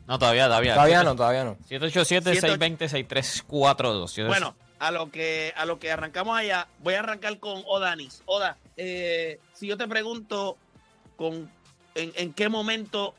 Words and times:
No, 0.09 0.19
todavía, 0.19 0.47
todavía. 0.47 0.75
Todavía 0.75 1.05
no, 1.05 1.15
todavía 1.15 1.45
no. 1.45 1.57
787-620-6342. 1.69 4.27
Bueno, 4.27 4.57
a 4.81 4.91
lo, 4.91 5.13
que, 5.13 5.55
a 5.57 5.67
lo 5.67 5.79
que 5.79 5.93
arrancamos 5.93 6.37
allá, 6.37 6.67
voy 6.81 6.95
a 6.95 6.99
arrancar 6.99 7.39
con 7.39 7.63
Odanis. 7.65 8.25
Oda, 8.27 8.59
eh, 8.77 9.39
si 9.53 9.69
yo 9.69 9.77
te 9.77 9.87
pregunto 9.87 10.59
con, 11.15 11.49
en, 11.95 12.13
en 12.17 12.33
qué 12.33 12.49
momento 12.49 13.15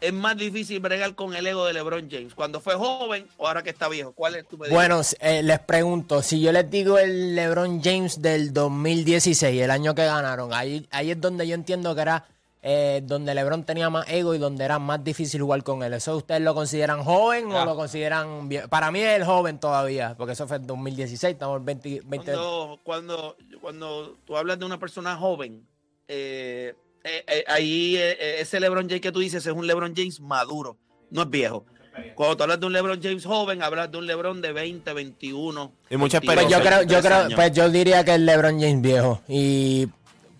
es 0.00 0.12
más 0.12 0.36
difícil 0.36 0.80
bregar 0.80 1.14
con 1.14 1.34
el 1.34 1.46
ego 1.46 1.66
de 1.66 1.72
LeBron 1.72 2.08
James? 2.10 2.34
¿Cuando 2.34 2.60
fue 2.60 2.74
joven 2.74 3.26
o 3.36 3.46
ahora 3.46 3.62
que 3.62 3.70
está 3.70 3.88
viejo? 3.88 4.12
¿Cuál 4.12 4.36
es 4.36 4.46
tu 4.46 4.58
medida? 4.58 4.74
Bueno, 4.74 5.00
eh, 5.20 5.42
les 5.42 5.60
pregunto, 5.60 6.22
si 6.22 6.40
yo 6.40 6.52
les 6.52 6.70
digo 6.70 6.98
el 6.98 7.34
LeBron 7.34 7.82
James 7.82 8.20
del 8.20 8.52
2016, 8.52 9.62
el 9.62 9.70
año 9.70 9.94
que 9.94 10.04
ganaron, 10.04 10.52
ahí, 10.52 10.86
ahí 10.90 11.10
es 11.10 11.20
donde 11.20 11.46
yo 11.46 11.54
entiendo 11.54 11.94
que 11.94 12.02
era 12.02 12.26
eh, 12.66 13.02
donde 13.04 13.34
LeBron 13.34 13.64
tenía 13.64 13.90
más 13.90 14.08
ego 14.08 14.34
y 14.34 14.38
donde 14.38 14.64
era 14.64 14.78
más 14.78 15.04
difícil 15.04 15.42
jugar 15.42 15.62
con 15.62 15.82
él. 15.82 15.92
¿Eso 15.92 16.16
ustedes 16.16 16.40
lo 16.40 16.54
consideran 16.54 17.04
joven 17.04 17.52
o 17.52 17.62
lo 17.62 17.76
consideran 17.76 18.48
viejo? 18.48 18.68
Para 18.68 18.90
mí 18.90 19.00
es 19.00 19.16
el 19.20 19.24
joven 19.26 19.60
todavía, 19.60 20.14
porque 20.16 20.32
eso 20.32 20.48
fue 20.48 20.56
en 20.56 20.66
2016, 20.66 21.34
estamos 21.34 21.58
en 21.58 21.66
20, 21.66 22.02
Cuando, 22.08 22.80
cuando, 22.82 23.36
cuando 23.60 24.16
tú 24.24 24.34
hablas 24.38 24.58
de 24.58 24.64
una 24.64 24.78
persona 24.80 25.14
joven, 25.14 25.68
eh, 26.08 26.74
eh, 27.04 27.22
eh, 27.26 27.44
ahí 27.48 27.96
eh, 27.98 28.40
ese 28.40 28.58
LeBron 28.58 28.88
James 28.88 29.02
que 29.02 29.12
tú 29.12 29.20
dices 29.20 29.44
es 29.44 29.52
un 29.52 29.66
LeBron 29.66 29.94
James 29.94 30.20
maduro, 30.20 30.78
no 31.10 31.22
es 31.22 31.30
viejo. 31.30 31.66
Cuando 32.14 32.36
tú 32.36 32.42
hablas 32.42 32.58
de 32.58 32.66
un 32.66 32.72
LeBron 32.72 33.00
James 33.00 33.24
joven, 33.24 33.62
hablas 33.62 33.92
de 33.92 33.98
un 33.98 34.06
LeBron 34.06 34.40
de 34.40 34.52
20, 34.52 34.92
21. 34.92 35.72
Y 35.90 35.96
mucha 35.96 36.20
pues 36.20 36.48
yo 36.48 36.60
creo, 36.60 36.82
yo 36.82 37.00
creo, 37.00 37.28
pues 37.36 37.52
yo 37.52 37.70
diría 37.70 38.04
que 38.04 38.14
es 38.14 38.20
LeBron 38.20 38.58
James 38.58 38.80
viejo. 38.82 39.20
Y 39.28 39.86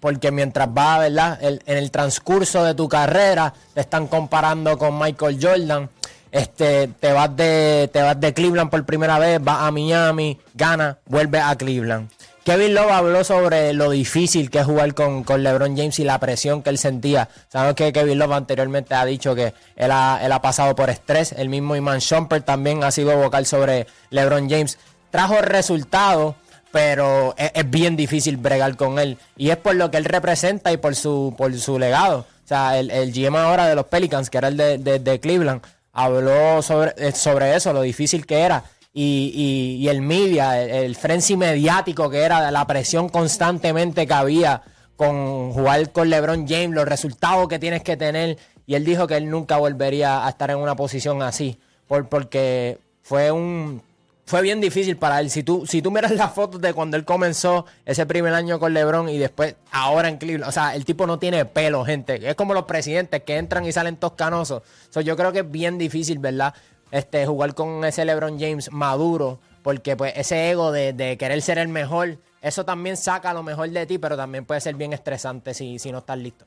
porque 0.01 0.33
mientras 0.33 0.69
va, 0.69 0.99
¿verdad? 0.99 1.39
en 1.43 1.61
el 1.67 1.91
transcurso 1.91 2.65
de 2.65 2.75
tu 2.75 2.89
carrera, 2.89 3.55
te 3.73 3.83
están 3.83 4.07
comparando 4.09 4.77
con 4.79 4.99
Michael 4.99 5.39
Jordan. 5.41 5.91
Este, 6.33 6.89
te 6.89 7.13
vas 7.13 7.37
de, 7.37 7.89
te 7.93 8.03
vas 8.03 8.19
de 8.19 8.35
Cleveland 8.35 8.69
por 8.69 8.85
primera 8.85 9.21
vez, 9.21 9.39
vas 9.41 9.61
a 9.61 9.71
Miami, 9.71 10.37
gana, 10.55 10.99
vuelve 11.07 11.39
a 11.39 11.55
Cleveland. 11.55 12.11
Kevin 12.45 12.75
Love 12.75 12.91
habló 12.91 13.25
sobre 13.25 13.73
lo 13.73 13.89
difícil 13.89 14.51
que 14.51 14.59
es 14.59 14.67
jugar 14.67 14.93
con, 14.93 15.25
LeBron 15.25 15.79
James 15.79 15.99
y 15.99 16.05
la 16.05 16.21
presión 16.21 16.63
que 16.63 16.69
él 16.69 16.77
sentía. 16.77 17.31
Sabemos 17.49 17.75
que 17.75 17.91
Kevin 17.91 18.19
Love 18.19 18.33
anteriormente 18.33 18.95
ha 18.95 19.07
dicho 19.07 19.35
que 19.35 19.55
él 19.77 19.91
ha, 19.91 20.39
pasado 20.43 20.77
por 20.77 20.91
estrés. 20.91 21.33
El 21.33 21.49
mismo 21.49 21.75
Iman 21.75 22.01
Shumpert 22.01 22.45
también 22.45 22.85
ha 22.85 22.91
sido 22.91 23.17
vocal 23.17 23.47
sobre 23.47 23.87
LeBron 24.11 24.51
James. 24.51 24.79
Trajo 25.11 25.41
resultados, 25.41 26.35
pero 26.71 27.35
es, 27.39 27.71
bien 27.71 27.97
difícil 27.97 28.37
bregar 28.37 28.77
con 28.77 28.99
él. 28.99 29.17
Y 29.39 29.49
es 29.49 29.57
por 29.57 29.75
lo 29.75 29.91
que 29.91 29.97
él 29.97 30.05
representa 30.05 30.71
y 30.71 30.77
por 30.77 30.97
su, 30.97 31.35
por 31.39 31.59
su 31.59 31.79
legado. 31.79 32.27
O 32.45 32.47
sea, 32.47 32.79
el, 32.79 32.91
el 32.91 33.11
GM 33.11 33.39
ahora 33.39 33.69
de 33.69 33.75
los 33.75 33.87
Pelicans, 33.87 34.29
que 34.29 34.37
era 34.37 34.49
el 34.49 34.59
de, 34.59 35.21
Cleveland, 35.23 35.63
habló 35.95 36.61
sobre, 36.61 37.13
sobre 37.13 37.57
eso, 37.57 37.73
lo 37.73 37.81
difícil 37.81 38.27
que 38.27 38.41
era 38.41 38.65
y, 38.97 39.89
el 39.89 40.03
media, 40.03 40.63
el, 40.63 40.95
frenzy 40.95 41.37
mediático 41.37 42.09
que 42.09 42.23
era, 42.23 42.51
la 42.53 42.67
presión 42.67 43.09
constantemente 43.09 44.07
que 44.07 44.15
había 44.15 44.63
con 44.97 45.53
jugar 45.53 45.91
con 45.91 46.09
LeBron 46.09 46.47
James, 46.47 46.71
los 46.71 46.87
resultados 46.87 47.49
que 47.49 47.59
tienes 47.59 47.83
que 47.83 47.97
tener. 47.97 48.39
Y 48.67 48.77
él 48.77 48.85
dijo 48.85 49.07
que 49.07 49.17
él 49.17 49.29
nunca 49.29 49.57
volvería 49.57 50.25
a 50.25 50.29
estar 50.31 50.51
en 50.51 50.59
una 50.59 50.77
posición 50.77 51.23
así, 51.23 51.59
por, 51.89 52.09
porque 52.09 52.79
fue 53.03 53.33
un 53.33 53.83
fue 54.27 54.41
bien 54.41 54.61
difícil 54.61 54.97
para 54.97 55.21
él. 55.21 55.29
Si 55.29 55.43
tú, 55.43 55.67
si 55.67 55.83
tú 55.83 55.91
miras 55.91 56.13
las 56.13 56.33
fotos 56.33 56.61
de 56.61 56.73
cuando 56.73 56.97
él 56.97 57.05
comenzó 57.05 57.67
ese 57.85 58.07
primer 58.07 58.33
año 58.33 58.59
con 58.59 58.73
LeBron 58.73 59.09
y 59.09 59.19
después 59.19 59.57
ahora 59.71 60.09
en 60.09 60.17
Cleveland, 60.17 60.49
o 60.49 60.53
sea, 60.53 60.75
el 60.75 60.85
tipo 60.85 61.07
no 61.07 61.19
tiene 61.19 61.45
pelo, 61.45 61.85
gente. 61.85 62.27
Es 62.29 62.35
como 62.35 62.55
los 62.55 62.65
presidentes 62.65 63.23
que 63.23 63.37
entran 63.37 63.67
y 63.67 63.73
salen 63.73 63.97
toscanosos. 63.97 64.63
yo 65.05 65.17
creo 65.17 65.33
que 65.33 65.41
es 65.41 65.51
bien 65.51 65.77
difícil, 65.77 66.19
¿verdad? 66.19 66.55
Este, 66.91 67.27
jugar 67.27 67.55
con 67.55 67.85
ese 67.85 68.05
LeBron 68.05 68.39
James 68.39 68.71
maduro, 68.71 69.41
porque 69.63 69.97
pues 69.97 70.13
ese 70.17 70.51
ego 70.51 70.73
de, 70.73 71.17
querer 71.19 71.41
ser 71.43 71.59
el 71.59 71.69
mejor, 71.69 72.19
eso 72.41 72.65
también 72.65 72.97
saca 72.97 73.33
lo 73.33 73.43
mejor 73.43 73.71
de 73.71 73.87
ti, 73.87 73.99
pero 73.99 74.17
también 74.17 74.45
puede 74.45 74.61
ser 74.61 74.75
bien 74.75 74.93
estresante 74.93 75.55
si, 75.55 75.79
si 75.79 75.91
no 75.91 75.99
estás 75.99 76.19
listo. 76.19 76.45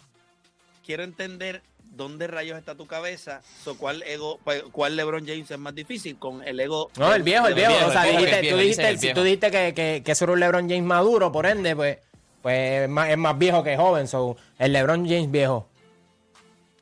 Quiero 0.86 1.04
entender 1.04 1.62
dónde 1.84 2.28
rayos 2.28 2.58
está 2.58 2.76
tu 2.76 2.86
cabeza, 2.86 3.42
so, 3.64 3.78
cuál 3.78 4.04
ego, 4.04 4.40
pues, 4.44 4.64
cuál 4.72 4.96
LeBron 4.96 5.26
James 5.26 5.50
es 5.50 5.58
más 5.58 5.74
difícil 5.74 6.18
con 6.18 6.48
el 6.48 6.60
ego. 6.60 6.92
No, 6.98 7.14
el 7.14 7.24
viejo, 7.24 7.48
el 7.48 7.56
viejo. 7.56 7.74
o 7.88 7.92
sea, 7.92 8.04
dijiste, 8.04 8.50
tú 8.50 8.58
dijiste, 8.58 8.98
si 8.98 9.14
tú 9.14 9.24
dijiste 9.24 9.52
que, 9.52 9.74
que, 9.74 10.02
que 10.06 10.12
eso 10.12 10.26
era 10.26 10.34
un 10.34 10.40
LeBron 10.40 10.70
James 10.70 10.84
maduro, 10.84 11.32
por 11.32 11.46
ende, 11.46 11.76
pues, 11.76 11.98
pues 12.42 12.84
es, 12.84 12.90
más, 12.90 13.10
es 13.10 13.18
más 13.18 13.38
viejo 13.38 13.64
que 13.64 13.76
joven. 13.76 14.08
So, 14.08 14.38
el 14.60 14.74
LeBron 14.74 15.06
James 15.06 15.32
viejo. 15.32 15.68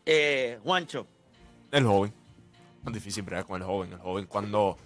Eh, 0.06 0.60
Juancho. 0.64 1.08
El 1.72 1.86
joven 1.86 2.25
más 2.86 2.94
difícil 2.94 3.24
bregar 3.24 3.46
con 3.46 3.62
el 3.62 3.68
joven. 3.68 3.94
El 3.94 4.00
joven, 4.00 4.26
cuando. 4.26 4.78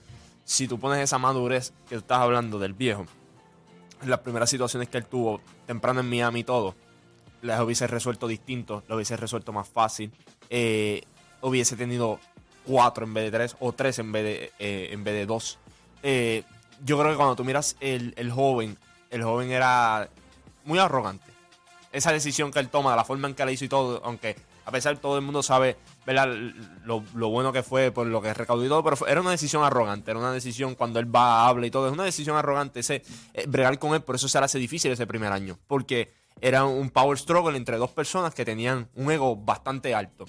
Si 0.44 0.68
tú 0.68 0.80
pones 0.80 1.00
esa 1.00 1.20
madurez 1.20 1.74
que 1.88 1.96
tú 1.96 2.00
estás 2.00 2.18
hablando 2.20 2.58
del 2.58 2.74
viejo, 2.74 3.06
las 4.04 4.20
primeras 4.22 4.50
situaciones 4.50 4.90
que 4.90 4.98
él 4.98 5.06
tuvo, 5.06 5.42
temprano 5.68 6.00
en 6.00 6.10
Miami 6.10 6.40
y 6.40 6.44
todo, 6.44 6.74
las 7.44 7.62
hubiese 7.62 7.86
resuelto 7.86 8.28
distinto, 8.28 8.84
lo 8.88 8.96
hubiese 8.96 9.16
resuelto 9.16 9.54
más 9.54 9.68
fácil. 9.68 10.12
Eh, 10.50 11.04
hubiese 11.42 11.76
tenido 11.76 12.20
cuatro 12.66 13.06
en 13.06 13.14
vez 13.14 13.26
de 13.26 13.38
tres, 13.38 13.58
o 13.60 13.74
tres 13.74 14.00
en 14.00 14.12
vez 14.12 14.24
de, 14.24 14.52
eh, 14.58 14.90
en 14.92 15.04
vez 15.04 15.14
de 15.14 15.26
dos. 15.28 15.60
Eh, 16.02 16.44
yo 16.84 16.98
creo 16.98 17.12
que 17.12 17.18
cuando 17.18 17.36
tú 17.36 17.44
miras 17.44 17.76
el, 17.80 18.14
el 18.18 18.32
joven, 18.32 18.76
el 19.12 19.24
joven 19.24 19.52
era 19.52 20.10
muy 20.66 20.80
arrogante. 20.80 21.26
Esa 21.92 22.12
decisión 22.12 22.52
que 22.52 22.60
él 22.60 22.70
toma, 22.70 22.96
la 22.96 23.04
forma 23.04 23.28
en 23.28 23.36
que 23.36 23.46
la 23.46 23.52
hizo 23.52 23.66
y 23.66 23.70
todo, 23.70 24.02
aunque 24.04 24.36
a 24.70 24.72
pesar 24.72 25.00
todo 25.00 25.18
el 25.18 25.24
mundo 25.24 25.42
sabe 25.42 25.78
lo, 26.86 27.02
bueno 27.30 27.52
que 27.52 27.64
fue 27.64 27.92
por 27.92 28.06
lo 28.06 28.22
que 28.22 28.34
recaudó 28.36 28.64
y 28.64 28.70
todo, 28.70 28.84
pero 28.84 29.08
era 29.08 29.20
una 29.20 29.32
decisión 29.32 29.64
arrogante, 29.64 30.12
era 30.12 30.20
una 30.20 30.32
decisión 30.32 30.76
cuando 30.76 31.00
él 31.00 31.14
va, 31.14 31.48
habla 31.48 31.66
y 31.66 31.72
todo, 31.72 31.88
es 31.88 31.94
una 31.94 32.04
decisión 32.04 32.38
arrogante 32.38 32.82
ese 32.82 33.02
eh, 33.34 33.46
bregar 33.48 33.80
con 33.80 33.96
él, 33.96 34.02
por 34.02 34.14
eso 34.14 34.30
se 34.30 34.38
le 34.38 34.46
hace 34.46 34.60
difícil 34.60 34.92
ese 34.92 35.08
primer 35.08 35.32
año, 35.32 35.58
porque 35.66 36.14
era 36.40 36.66
un 36.66 36.92
power 36.92 37.18
struggle 37.18 37.58
entre 37.58 37.78
dos 37.78 37.90
personas 37.90 38.36
que 38.36 38.46
tenían 38.46 38.90
un 38.94 39.12
ego 39.12 39.36
bastante 39.36 39.96
alto. 39.96 40.26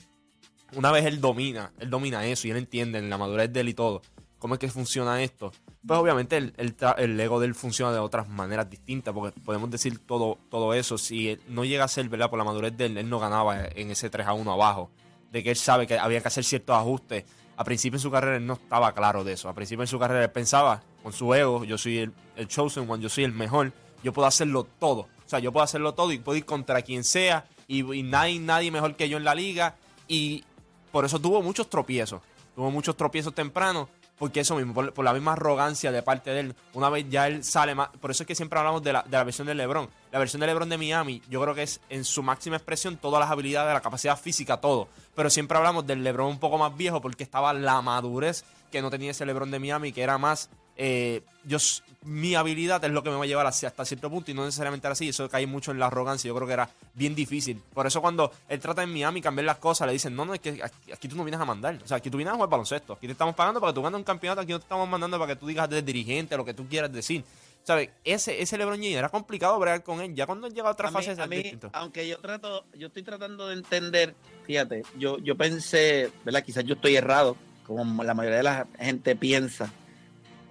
Una 0.74 0.90
vez 0.90 1.04
él 1.04 1.20
domina, 1.20 1.72
él 1.78 1.90
domina 1.90 2.24
eso 2.24 2.48
y 2.48 2.52
él 2.52 2.56
entiende 2.56 2.98
en 2.98 3.10
la 3.10 3.18
madurez 3.18 3.52
de 3.52 3.60
él 3.60 3.68
y 3.68 3.74
todo, 3.74 4.00
cómo 4.40 4.54
es 4.54 4.60
que 4.60 4.68
funciona 4.68 5.22
esto. 5.22 5.52
Pues 5.86 5.98
obviamente 6.00 6.36
el, 6.36 6.54
el, 6.56 7.20
ego 7.20 7.38
de 7.38 7.46
él 7.46 7.54
funciona 7.54 7.92
de 7.92 8.00
otras 8.00 8.28
maneras 8.28 8.68
distintas, 8.68 9.14
porque 9.14 9.38
podemos 9.40 9.70
decir 9.70 9.98
todo, 10.04 10.38
todo 10.50 10.74
eso. 10.74 10.98
Si 10.98 11.38
no 11.46 11.64
llega 11.64 11.84
a 11.84 11.88
ser, 11.88 12.08
¿verdad? 12.08 12.30
Por 12.30 12.38
la 12.38 12.44
madurez 12.44 12.76
de 12.76 12.86
él, 12.86 12.98
él 12.98 13.08
no 13.08 13.20
ganaba 13.20 13.66
en 13.66 13.90
ese 13.90 14.10
3 14.10 14.26
a 14.26 14.32
1 14.32 14.50
abajo. 14.50 14.90
De 15.30 15.44
que 15.44 15.50
él 15.50 15.56
sabe 15.56 15.86
que 15.86 15.96
había 15.96 16.20
que 16.20 16.28
hacer 16.28 16.42
ciertos 16.42 16.74
ajustes. 16.74 17.24
A 17.56 17.62
principio 17.62 17.98
en 17.98 18.00
su 18.00 18.10
carrera 18.10 18.38
él 18.38 18.46
no 18.46 18.54
estaba 18.54 18.92
claro 18.92 19.22
de 19.22 19.34
eso. 19.34 19.48
A 19.48 19.54
principio 19.54 19.82
en 19.82 19.88
su 19.88 19.98
carrera 19.98 20.24
él 20.24 20.30
pensaba, 20.30 20.82
con 21.02 21.12
su 21.12 21.32
ego, 21.34 21.62
yo 21.64 21.78
soy 21.78 21.98
el, 21.98 22.12
el 22.36 22.48
chosen 22.48 22.90
one, 22.90 23.02
yo 23.02 23.10
soy 23.10 23.24
el 23.24 23.32
mejor, 23.32 23.72
yo 24.02 24.12
puedo 24.14 24.26
hacerlo 24.26 24.66
todo. 24.78 25.02
O 25.02 25.28
sea, 25.28 25.38
yo 25.38 25.52
puedo 25.52 25.62
hacerlo 25.62 25.92
todo 25.92 26.10
y 26.12 26.18
puedo 26.18 26.36
ir 26.38 26.46
contra 26.46 26.80
quien 26.80 27.04
sea 27.04 27.44
y, 27.68 27.80
y 27.92 28.02
nadie, 28.02 28.40
nadie 28.40 28.70
mejor 28.70 28.96
que 28.96 29.08
yo 29.08 29.18
en 29.18 29.24
la 29.24 29.34
liga. 29.34 29.76
Y 30.08 30.42
por 30.90 31.04
eso 31.04 31.20
tuvo 31.20 31.42
muchos 31.42 31.68
tropiezos. 31.68 32.22
Tuvo 32.54 32.70
muchos 32.70 32.96
tropiezos 32.96 33.34
tempranos 33.34 33.88
porque 34.20 34.40
eso 34.40 34.54
mismo, 34.54 34.74
por, 34.74 35.02
la 35.02 35.14
misma 35.14 35.32
arrogancia 35.32 35.90
de 35.90 36.02
parte 36.02 36.30
de 36.30 36.40
él, 36.40 36.54
una 36.74 36.90
vez 36.90 37.06
ya 37.08 37.26
él 37.26 37.42
sale 37.42 37.74
más, 37.74 37.88
por 38.02 38.10
eso 38.10 38.22
es 38.22 38.26
que 38.26 38.34
siempre 38.34 38.58
hablamos 38.58 38.82
de 38.82 38.92
la, 38.92 39.02
de 39.02 39.16
la 39.16 39.24
versión 39.24 39.46
de 39.46 39.54
LeBron. 39.54 39.88
La 40.12 40.18
versión 40.18 40.40
de 40.40 40.46
LeBron 40.46 40.68
de 40.68 40.76
Miami, 40.76 41.22
yo 41.30 41.40
creo 41.40 41.54
que 41.54 41.62
es 41.62 41.80
en 41.88 42.04
su 42.04 42.22
máxima 42.22 42.56
expresión 42.56 42.98
todas 42.98 43.18
las 43.18 43.30
habilidades, 43.30 43.72
la 43.72 43.80
capacidad 43.80 44.20
física, 44.20 44.58
todo. 44.58 44.88
Pero 45.16 45.30
siempre 45.30 45.56
hablamos 45.56 45.86
del 45.86 46.04
LeBron 46.04 46.32
un 46.32 46.38
poco 46.38 46.58
más 46.58 46.76
viejo 46.76 47.00
porque 47.00 47.24
estaba 47.24 47.54
la 47.54 47.80
madurez 47.80 48.44
que 48.70 48.82
no 48.82 48.90
tenía 48.90 49.12
ese 49.12 49.24
LeBron 49.24 49.50
de 49.50 49.58
Miami, 49.58 49.90
que 49.90 50.02
era 50.02 50.18
más 50.18 50.50
eh, 50.82 51.20
yo, 51.44 51.58
mi 52.04 52.34
habilidad 52.34 52.82
es 52.82 52.90
lo 52.90 53.02
que 53.02 53.10
me 53.10 53.16
va 53.16 53.24
a 53.24 53.26
llevar 53.26 53.46
hacia, 53.46 53.68
hasta 53.68 53.84
cierto 53.84 54.08
punto 54.08 54.30
y 54.30 54.34
no 54.34 54.46
necesariamente 54.46 54.86
era 54.86 54.92
así. 54.92 55.10
Eso 55.10 55.28
cae 55.28 55.46
mucho 55.46 55.72
en 55.72 55.78
la 55.78 55.88
arrogancia. 55.88 56.28
Yo 56.28 56.34
creo 56.34 56.46
que 56.46 56.54
era 56.54 56.70
bien 56.94 57.14
difícil. 57.14 57.60
Por 57.74 57.86
eso 57.86 58.00
cuando 58.00 58.32
él 58.48 58.58
trata 58.60 58.82
en 58.82 58.90
Miami 58.90 59.20
cambiar 59.20 59.44
las 59.44 59.58
cosas, 59.58 59.86
le 59.86 59.92
dicen, 59.92 60.16
no, 60.16 60.24
no, 60.24 60.32
es 60.32 60.40
que 60.40 60.62
aquí, 60.90 61.06
tú 61.06 61.16
no 61.16 61.24
vienes 61.24 61.38
a 61.38 61.44
mandar. 61.44 61.78
O 61.84 61.86
sea, 61.86 61.98
aquí 61.98 62.08
tú 62.08 62.16
vienes 62.16 62.32
a 62.32 62.34
jugar 62.34 62.48
baloncesto. 62.48 62.94
Aquí 62.94 63.06
te 63.06 63.12
estamos 63.12 63.34
pagando 63.34 63.60
para 63.60 63.72
que 63.72 63.74
tú 63.74 63.82
ganes 63.82 63.98
un 63.98 64.04
campeonato. 64.04 64.40
Aquí 64.40 64.52
no 64.52 64.58
te 64.58 64.64
estamos 64.64 64.88
mandando 64.88 65.18
para 65.18 65.34
que 65.34 65.38
tú 65.38 65.46
digas 65.46 65.68
de 65.68 65.82
dirigente, 65.82 66.34
lo 66.34 66.46
que 66.46 66.54
tú 66.54 66.66
quieras 66.66 66.90
decir. 66.90 67.22
¿Sabes? 67.62 67.90
Ese, 68.04 68.40
ese 68.40 68.56
LeBron 68.56 68.78
James 68.78 68.96
era 68.96 69.10
complicado 69.10 69.58
bregar 69.58 69.82
con 69.82 70.00
él. 70.00 70.14
Ya 70.14 70.24
cuando 70.24 70.48
llega 70.48 70.68
a 70.68 70.72
otra 70.72 70.90
fase 70.90 71.10
a 71.10 71.26
mí, 71.26 71.58
Aunque 71.74 72.08
yo 72.08 72.18
trato, 72.20 72.64
yo 72.74 72.86
estoy 72.86 73.02
tratando 73.02 73.48
de 73.48 73.56
entender, 73.56 74.14
fíjate, 74.46 74.82
yo, 74.98 75.18
yo 75.18 75.36
pensé, 75.36 76.10
¿verdad? 76.24 76.42
Quizás 76.42 76.64
yo 76.64 76.76
estoy 76.76 76.96
errado, 76.96 77.36
como 77.66 78.02
la 78.02 78.14
mayoría 78.14 78.38
de 78.38 78.44
la 78.44 78.66
gente 78.78 79.14
piensa 79.14 79.70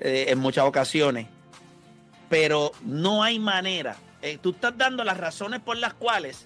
eh, 0.01 0.25
en 0.29 0.39
muchas 0.39 0.63
ocasiones, 0.65 1.27
pero 2.29 2.71
no 2.83 3.21
hay 3.21 3.37
manera. 3.37 3.97
Eh, 4.21 4.37
tú 4.41 4.51
estás 4.51 4.77
dando 4.77 5.03
las 5.03 5.17
razones 5.17 5.59
por 5.59 5.77
las 5.77 5.93
cuales 5.93 6.45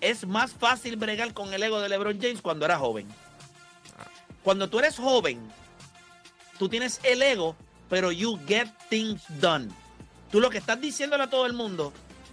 es 0.00 0.26
más 0.26 0.52
fácil 0.52 0.96
bregar 0.96 1.32
con 1.34 1.54
el 1.54 1.62
ego 1.62 1.80
de 1.80 1.88
LeBron 1.88 2.20
James 2.20 2.42
cuando 2.42 2.64
era 2.64 2.78
joven. 2.78 3.06
Cuando 4.42 4.68
tú 4.68 4.78
eres 4.80 4.96
joven, 4.96 5.40
tú 6.58 6.68
tienes 6.68 7.00
el 7.04 7.22
ego, 7.22 7.56
pero 7.88 8.10
you 8.10 8.38
get 8.46 8.68
things 8.88 9.22
done. 9.40 9.68
Tú 10.30 10.40
lo 10.40 10.50
que 10.50 10.58
estás 10.58 10.80
diciéndole 10.80 11.24
a 11.24 11.30
todo 11.30 11.46
el 11.46 11.52
mundo, 11.52 11.92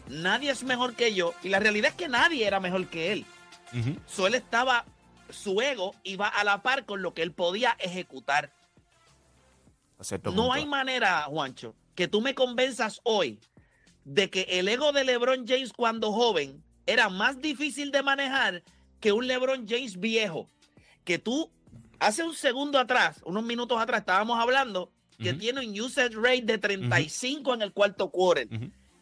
nadie 0.10 0.52
es 0.52 0.64
mejor 0.64 0.96
que 0.96 1.14
yo, 1.14 1.34
y 1.44 1.50
la 1.50 1.60
realidad 1.60 1.92
es 1.92 1.96
que 1.96 2.08
nadie 2.08 2.46
era 2.48 2.60
mejor 2.60 2.88
que 2.88 3.12
él. 3.12 3.26
Uh 3.74 4.26
él 4.28 4.36
estaba, 4.36 4.86
su 5.30 5.62
ego 5.62 5.96
iba 6.04 6.28
a 6.28 6.44
la 6.44 6.62
par 6.62 6.86
con 6.86 7.02
lo 7.02 7.14
que 7.14 7.24
él 7.24 7.32
podía 7.32 7.76
ejecutar 7.80 8.52
no 10.34 10.54
hay 10.54 10.66
manera, 10.66 11.24
Juancho, 11.24 11.76
que 11.96 12.08
tú 12.08 12.22
me 12.22 12.36
convenzas 12.36 13.00
hoy 13.04 13.40
de 14.06 14.30
que 14.30 14.42
el 14.50 14.68
ego 14.68 14.92
de 14.92 15.04
LeBron 15.04 15.48
James 15.48 15.72
cuando 15.74 16.12
joven 16.12 16.64
era 16.86 17.10
más 17.10 17.40
difícil 17.42 17.92
de 17.92 18.04
manejar 18.04 18.64
que 19.00 19.12
un 19.12 19.28
LeBron 19.28 19.68
James 19.68 20.00
viejo. 20.00 20.48
Que 21.04 21.20
tú, 21.20 21.52
hace 22.00 22.24
un 22.24 22.34
segundo 22.34 22.80
atrás, 22.80 23.22
unos 23.26 23.44
minutos 23.44 23.82
atrás, 23.82 24.02
estábamos 24.02 24.40
hablando 24.40 24.92
que 25.20 25.34
tiene 25.34 25.66
un 25.66 25.80
usage 25.80 26.16
rate 26.16 26.42
de 26.42 26.58
35 26.58 27.54
en 27.54 27.62
el 27.62 27.72
cuarto 27.72 28.10
quarter, 28.10 28.48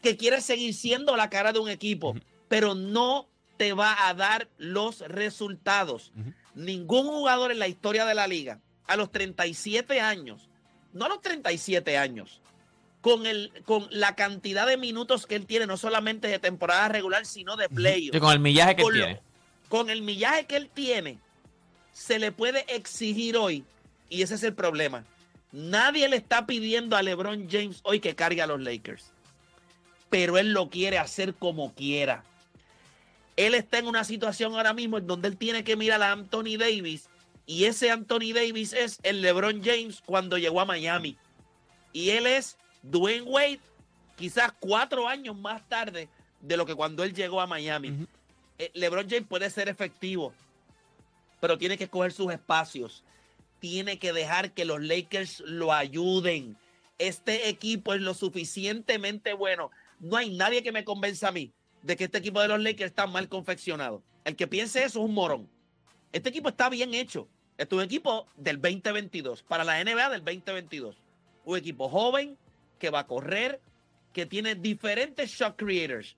que 0.04 0.18
quiere 0.18 0.42
seguir 0.42 0.74
siendo 0.74 1.16
la 1.16 1.30
cara 1.30 1.52
de 1.52 1.60
un 1.60 1.70
equipo, 1.70 2.16
pero 2.48 2.76
no 2.76 3.28
te 3.58 3.74
va 3.74 4.08
a 4.08 4.14
dar 4.14 4.50
los 4.58 5.00
resultados. 5.00 6.12
Ningún 6.54 7.08
jugador 7.08 7.52
en 7.52 7.60
la 7.60 7.68
historia 7.68 8.06
de 8.06 8.14
la 8.14 8.28
liga, 8.28 8.60
a 8.86 8.98
los 8.98 9.12
37 9.12 10.00
años, 10.00 10.50
no 10.94 11.06
a 11.06 11.10
los 11.10 11.22
37 11.22 11.98
años, 11.98 12.42
con, 13.02 13.26
el, 13.26 13.52
con 13.66 13.88
la 13.90 14.16
cantidad 14.16 14.68
de 14.68 14.78
minutos 14.78 15.26
que 15.26 15.36
él 15.36 15.46
tiene, 15.46 15.66
no 15.66 15.78
solamente 15.78 16.28
de 16.28 16.40
temporada 16.40 16.88
regular, 16.88 17.26
sino 17.26 17.58
de 17.58 17.68
playoff. 17.70 18.16
Y 18.16 18.20
con 18.20 18.32
el 18.32 18.40
millaje 18.40 18.76
que 18.76 18.84
él 18.84 18.94
tiene. 18.94 19.22
Con 19.70 19.90
el 19.90 20.02
millaje 20.02 20.46
que 20.46 20.58
él 20.58 20.70
tiene, 20.74 21.18
se 21.94 22.20
le 22.20 22.32
puede 22.32 22.66
exigir 22.74 23.38
hoy, 23.38 23.66
y 24.10 24.22
ese 24.22 24.36
es 24.36 24.44
el 24.44 24.54
problema. 24.54 25.06
Nadie 25.52 26.08
le 26.08 26.18
está 26.18 26.46
pidiendo 26.46 26.96
a 26.96 27.02
LeBron 27.02 27.50
James 27.50 27.82
hoy 27.84 28.00
que 28.00 28.16
cargue 28.16 28.42
a 28.42 28.48
los 28.48 28.62
Lakers, 28.62 29.12
pero 30.10 30.38
él 30.38 30.54
lo 30.54 30.70
quiere 30.70 30.98
hacer 30.98 31.34
como 31.34 31.74
quiera. 31.74 32.24
Él 33.36 33.56
está 33.56 33.80
en 33.80 33.88
una 33.88 34.04
situación 34.04 34.54
ahora 34.54 34.74
mismo 34.74 34.98
en 34.98 35.08
donde 35.08 35.28
él 35.28 35.38
tiene 35.38 35.64
que 35.64 35.76
mirar 35.76 36.02
a 36.04 36.12
Anthony 36.12 36.58
Davis 36.58 37.10
y 37.46 37.66
ese 37.66 37.92
Anthony 37.92 38.34
Davis 38.34 38.74
es 38.74 39.00
el 39.04 39.22
LeBron 39.22 39.64
James 39.64 40.02
cuando 40.06 40.38
llegó 40.38 40.62
a 40.62 40.66
Miami. 40.66 41.18
Y 41.94 42.12
él 42.12 42.28
es 42.28 42.58
Dwayne 42.82 43.24
Wade 43.24 43.60
quizás 44.16 44.54
cuatro 44.60 45.08
años 45.08 45.36
más 45.38 45.68
tarde 45.68 46.08
de 46.40 46.58
lo 46.58 46.66
que 46.66 46.76
cuando 46.76 47.04
él 47.04 47.14
llegó 47.14 47.42
a 47.42 47.48
Miami. 47.48 48.08
Eh, 48.58 48.72
LeBron 48.74 49.10
James 49.10 49.28
puede 49.28 49.50
ser 49.50 49.68
efectivo, 49.68 50.34
pero 51.40 51.58
tiene 51.58 51.78
que 51.78 51.88
coger 51.88 52.12
sus 52.12 52.32
espacios. 52.32 53.04
Tiene 53.60 54.00
que 54.00 54.14
dejar 54.14 54.54
que 54.54 54.66
los 54.66 54.82
Lakers 54.82 55.42
lo 55.42 55.74
ayuden. 55.74 56.58
Este 56.98 57.50
equipo 57.50 57.94
es 57.94 58.02
lo 58.02 58.14
suficientemente 58.14 59.34
bueno. 59.34 59.72
No 60.00 60.18
hay 60.18 60.36
nadie 60.36 60.64
que 60.64 60.72
me 60.72 60.84
convenza 60.84 61.28
a 61.28 61.32
mí 61.32 61.52
de 61.84 61.96
que 61.96 62.06
este 62.06 62.20
equipo 62.20 62.42
de 62.42 62.48
los 62.48 62.60
Lakers 62.60 62.92
está 62.92 63.08
mal 63.08 63.28
confeccionado. 63.28 64.04
El 64.24 64.36
que 64.36 64.48
piense 64.48 64.84
eso 64.84 65.00
es 65.00 65.06
un 65.06 65.14
morón. 65.14 65.50
Este 66.12 66.30
equipo 66.30 66.50
está 66.50 66.70
bien 66.70 66.94
hecho. 66.94 67.28
Este 67.58 67.76
es 67.76 67.80
un 67.80 67.86
equipo 67.86 68.28
del 68.38 68.60
2022, 68.62 69.44
para 69.44 69.64
la 69.64 69.84
NBA 69.84 70.10
del 70.10 70.24
2022. 70.24 70.96
Un 71.46 71.58
equipo 71.58 71.90
joven 71.90 72.38
que 72.80 72.90
va 72.90 73.00
a 73.00 73.08
correr, 73.08 73.60
que 74.14 74.26
tiene 74.26 74.56
diferentes 74.56 75.30
shot 75.32 75.56
creators. 75.56 76.16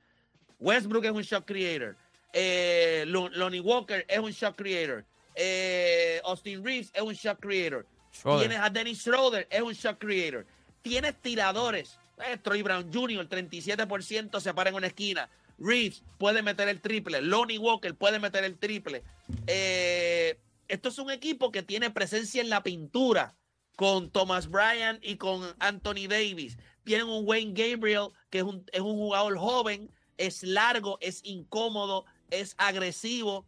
Westbrook 0.60 1.06
es 1.06 1.12
un 1.12 1.22
shot 1.22 1.46
creator. 1.46 1.96
Eh, 2.32 3.04
Lonnie 3.08 3.60
Walker 3.60 4.06
es 4.08 4.20
un 4.20 4.32
shot 4.32 4.56
creator. 4.56 5.04
Eh, 5.36 6.22
Austin 6.24 6.64
Reeves 6.64 6.92
es 6.94 7.02
un 7.02 7.14
shot 7.14 7.40
creator. 7.40 7.86
Tienes 8.22 8.60
a 8.60 8.70
Dennis 8.70 9.00
Schroeder, 9.00 9.48
es 9.50 9.62
un 9.62 9.74
shot 9.74 10.00
creator. 10.00 10.46
Tienes 10.82 11.16
tiradores. 11.22 11.98
Eh, 12.26 12.38
Troy 12.38 12.62
Brown 12.62 12.92
Jr., 12.94 13.20
el 13.20 13.30
37% 13.30 14.40
se 14.40 14.54
para 14.54 14.70
en 14.70 14.76
una 14.76 14.88
esquina. 14.88 15.30
Reeves 15.60 16.04
puede 16.18 16.42
meter 16.42 16.70
el 16.70 16.80
triple. 16.80 17.22
Lonnie 17.22 17.58
Walker 17.58 17.94
puede 17.96 18.20
meter 18.20 18.44
el 18.44 18.58
triple. 18.58 19.04
Eh, 19.48 20.40
esto 20.68 20.90
es 20.90 20.98
un 20.98 21.12
equipo 21.12 21.52
que 21.52 21.64
tiene 21.64 21.90
presencia 21.92 22.42
en 22.42 22.50
la 22.50 22.64
pintura 22.64 23.36
con 23.76 24.10
Thomas 24.12 24.50
Bryan 24.50 25.00
y 25.02 25.18
con 25.18 25.44
Anthony 25.60 26.08
Davis. 26.08 26.58
Tienen 26.84 27.08
un 27.08 27.28
Wayne 27.28 27.54
Gabriel 27.54 28.10
que 28.30 28.40
es 28.40 28.44
un, 28.44 28.66
es 28.72 28.82
un 28.82 28.96
jugador 28.96 29.38
joven, 29.38 29.92
es 30.18 30.44
largo, 30.44 30.98
es 31.02 31.22
incómodo, 31.24 32.06
es 32.30 32.56
agresivo. 32.58 33.46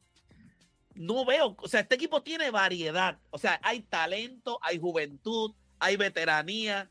No 0.94 1.26
veo, 1.26 1.56
o 1.60 1.68
sea, 1.68 1.82
este 1.82 1.96
equipo 1.96 2.24
tiene 2.24 2.52
variedad. 2.52 3.20
O 3.32 3.38
sea, 3.38 3.60
hay 3.64 3.82
talento, 3.82 4.60
hay 4.62 4.78
juventud, 4.78 5.54
hay 5.80 5.98
veteranía, 5.98 6.90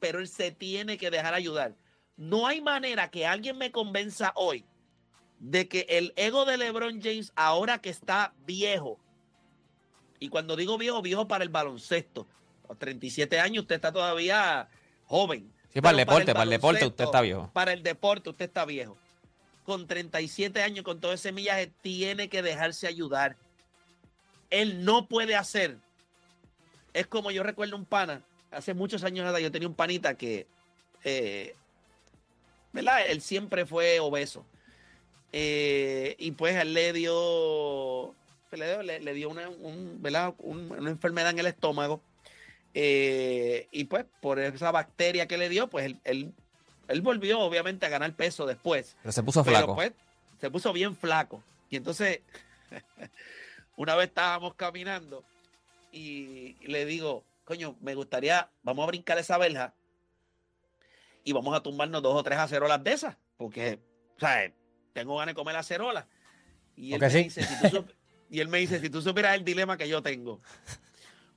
pero 0.00 0.18
él 0.20 0.28
se 0.28 0.50
tiene 0.50 0.98
que 0.98 1.10
dejar 1.10 1.34
ayudar. 1.34 1.76
No 2.16 2.46
hay 2.46 2.60
manera 2.60 3.10
que 3.10 3.26
alguien 3.26 3.56
me 3.56 3.70
convenza 3.70 4.32
hoy 4.34 4.64
de 5.38 5.68
que 5.68 5.86
el 5.88 6.12
ego 6.16 6.44
de 6.44 6.56
LeBron 6.56 7.00
James, 7.02 7.32
ahora 7.36 7.78
que 7.78 7.90
está 7.90 8.32
viejo, 8.46 8.98
y 10.20 10.28
cuando 10.28 10.56
digo 10.56 10.78
viejo, 10.78 11.00
viejo 11.02 11.28
para 11.28 11.44
el 11.44 11.50
baloncesto, 11.50 12.26
a 12.68 12.74
37 12.74 13.40
años 13.40 13.62
usted 13.62 13.76
está 13.76 13.92
todavía 13.92 14.68
joven. 15.06 15.50
Sí, 15.72 15.80
para 15.80 15.92
el 15.92 15.98
deporte, 15.98 16.32
para 16.32 16.44
el, 16.44 16.50
deporte 16.50 16.86
usted 16.86 17.04
está 17.04 17.20
viejo. 17.20 17.50
Para 17.52 17.72
el 17.72 17.82
deporte 17.82 18.30
usted 18.30 18.46
está 18.46 18.64
viejo. 18.64 18.96
Con 19.64 19.86
37 19.86 20.62
años, 20.62 20.84
con 20.84 21.00
todo 21.00 21.12
ese 21.12 21.30
millaje, 21.30 21.70
tiene 21.82 22.28
que 22.28 22.42
dejarse 22.42 22.86
ayudar. 22.86 23.36
Él 24.50 24.84
no 24.84 25.06
puede 25.06 25.36
hacer. 25.36 25.76
Es 26.94 27.06
como 27.06 27.30
yo 27.30 27.42
recuerdo 27.42 27.76
un 27.76 27.84
pana, 27.84 28.22
hace 28.50 28.74
muchos 28.74 29.04
años 29.04 29.40
yo 29.40 29.52
tenía 29.52 29.68
un 29.68 29.74
panita 29.74 30.14
que 30.14 30.46
eh, 31.04 31.54
¿verdad? 32.72 33.06
Él 33.08 33.20
siempre 33.20 33.66
fue 33.66 34.00
obeso. 34.00 34.44
Eh, 35.32 36.16
y 36.18 36.32
pues 36.32 36.56
él 36.56 36.74
le 36.74 36.92
dio, 36.92 38.14
le 38.52 39.14
dio, 39.14 39.28
una, 39.28 39.48
una 39.48 40.90
enfermedad 40.90 41.30
en 41.30 41.38
el 41.38 41.46
estómago. 41.46 42.00
Eh, 42.74 43.68
y 43.70 43.84
pues 43.84 44.04
por 44.20 44.38
esa 44.38 44.70
bacteria 44.70 45.26
que 45.26 45.38
le 45.38 45.48
dio, 45.48 45.68
pues 45.68 45.86
él, 46.04 46.32
él, 46.88 47.02
volvió 47.02 47.40
obviamente 47.40 47.86
a 47.86 47.88
ganar 47.88 48.12
peso 48.14 48.46
después. 48.46 48.96
Pero 49.02 49.12
se 49.12 49.22
puso 49.22 49.44
flaco. 49.44 49.74
Pues, 49.74 49.92
se 50.40 50.50
puso 50.50 50.72
bien 50.72 50.96
flaco. 50.96 51.42
Y 51.70 51.76
entonces, 51.76 52.20
una 53.76 53.94
vez 53.96 54.08
estábamos 54.08 54.54
caminando 54.54 55.24
y 55.92 56.56
le 56.66 56.84
digo, 56.84 57.24
coño, 57.44 57.76
me 57.80 57.94
gustaría, 57.94 58.48
vamos 58.62 58.84
a 58.84 58.88
brincar 58.88 59.18
esa 59.18 59.38
verja 59.38 59.74
y 61.24 61.32
vamos 61.32 61.56
a 61.56 61.62
tumbarnos 61.62 62.02
dos 62.02 62.14
o 62.14 62.22
tres 62.22 62.38
acerolas 62.38 62.82
de 62.84 62.92
esas, 62.92 63.16
porque, 63.36 63.78
o 64.16 64.20
sea, 64.20 64.52
tengo 64.92 65.16
ganas 65.16 65.34
de 65.34 65.36
comer 65.38 65.56
acerolas. 65.56 66.06
Y 66.76 66.92
él, 66.94 67.00
me 67.00 67.10
sí. 67.10 67.24
dice, 67.24 67.42
si 67.42 67.70
tú 67.70 67.84
y 68.30 68.40
él 68.40 68.48
me 68.48 68.58
dice, 68.58 68.80
si 68.80 68.90
tú 68.90 69.00
supieras 69.02 69.34
el 69.36 69.44
dilema 69.44 69.76
que 69.76 69.88
yo 69.88 70.02
tengo, 70.02 70.40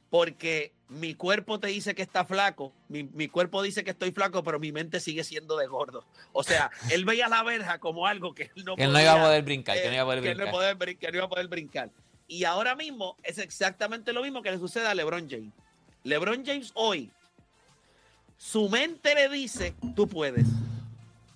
porque 0.10 0.74
mi 0.89 1.13
cuerpo 1.15 1.60
te 1.60 1.67
dice 1.67 1.96
que 1.96 2.01
está 2.01 2.25
flaco, 2.25 2.74
mi, 2.89 3.03
mi 3.03 3.29
cuerpo 3.29 3.62
dice 3.63 3.84
que 3.86 3.91
estoy 3.91 4.12
flaco, 4.12 4.43
pero 4.43 4.60
mi 4.60 4.72
mente 4.74 5.00
sigue 5.00 5.24
siendo 5.24 5.55
de 5.55 5.67
gordo. 5.67 6.05
O 6.34 6.43
sea, 6.43 6.70
él 6.91 7.05
veía 7.05 7.29
la 7.29 7.43
verja 7.43 7.79
como 7.79 8.08
algo 8.08 8.34
que 8.36 8.51
él 8.55 8.65
no 8.65 8.75
Que 8.75 8.84
él 8.84 8.91
no 8.91 9.00
iba 9.01 9.12
a 9.12 9.13
podía, 9.15 9.27
poder 9.27 9.43
brincar, 9.43 9.77
que 9.81 9.88
no 9.88 9.93
iba 9.93 10.01
a 10.01 10.05
poder 10.05 10.20
eh, 10.20 10.22
que 10.22 10.36
no 10.36 10.36
brincar. 10.36 10.48
iba 10.48 10.50
a 10.50 10.51
poder 10.51 10.77
brin- 10.77 10.98
que 11.00 11.12
no 11.12 11.17
iba 11.17 11.25
a 11.25 11.29
poder 11.29 11.48
brincar. 11.48 11.89
Y 12.27 12.43
ahora 12.43 12.75
mismo 12.75 13.15
es 13.24 13.38
exactamente 13.38 14.12
lo 14.13 14.22
mismo 14.22 14.41
que 14.41 14.51
le 14.51 14.58
sucede 14.60 14.88
a 14.88 14.93
LeBron 14.93 15.29
James. 15.29 15.53
LeBron 16.03 16.46
James 16.46 16.72
hoy, 16.75 17.10
su 18.38 18.67
mente 18.70 19.15
le 19.15 19.29
dice, 19.29 19.74
tú 19.96 20.08
puedes, 20.08 20.46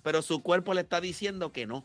pero 0.02 0.20
su 0.20 0.42
cuerpo 0.42 0.74
le 0.74 0.82
está 0.82 1.00
diciendo 1.00 1.50
que 1.50 1.66
no. 1.66 1.84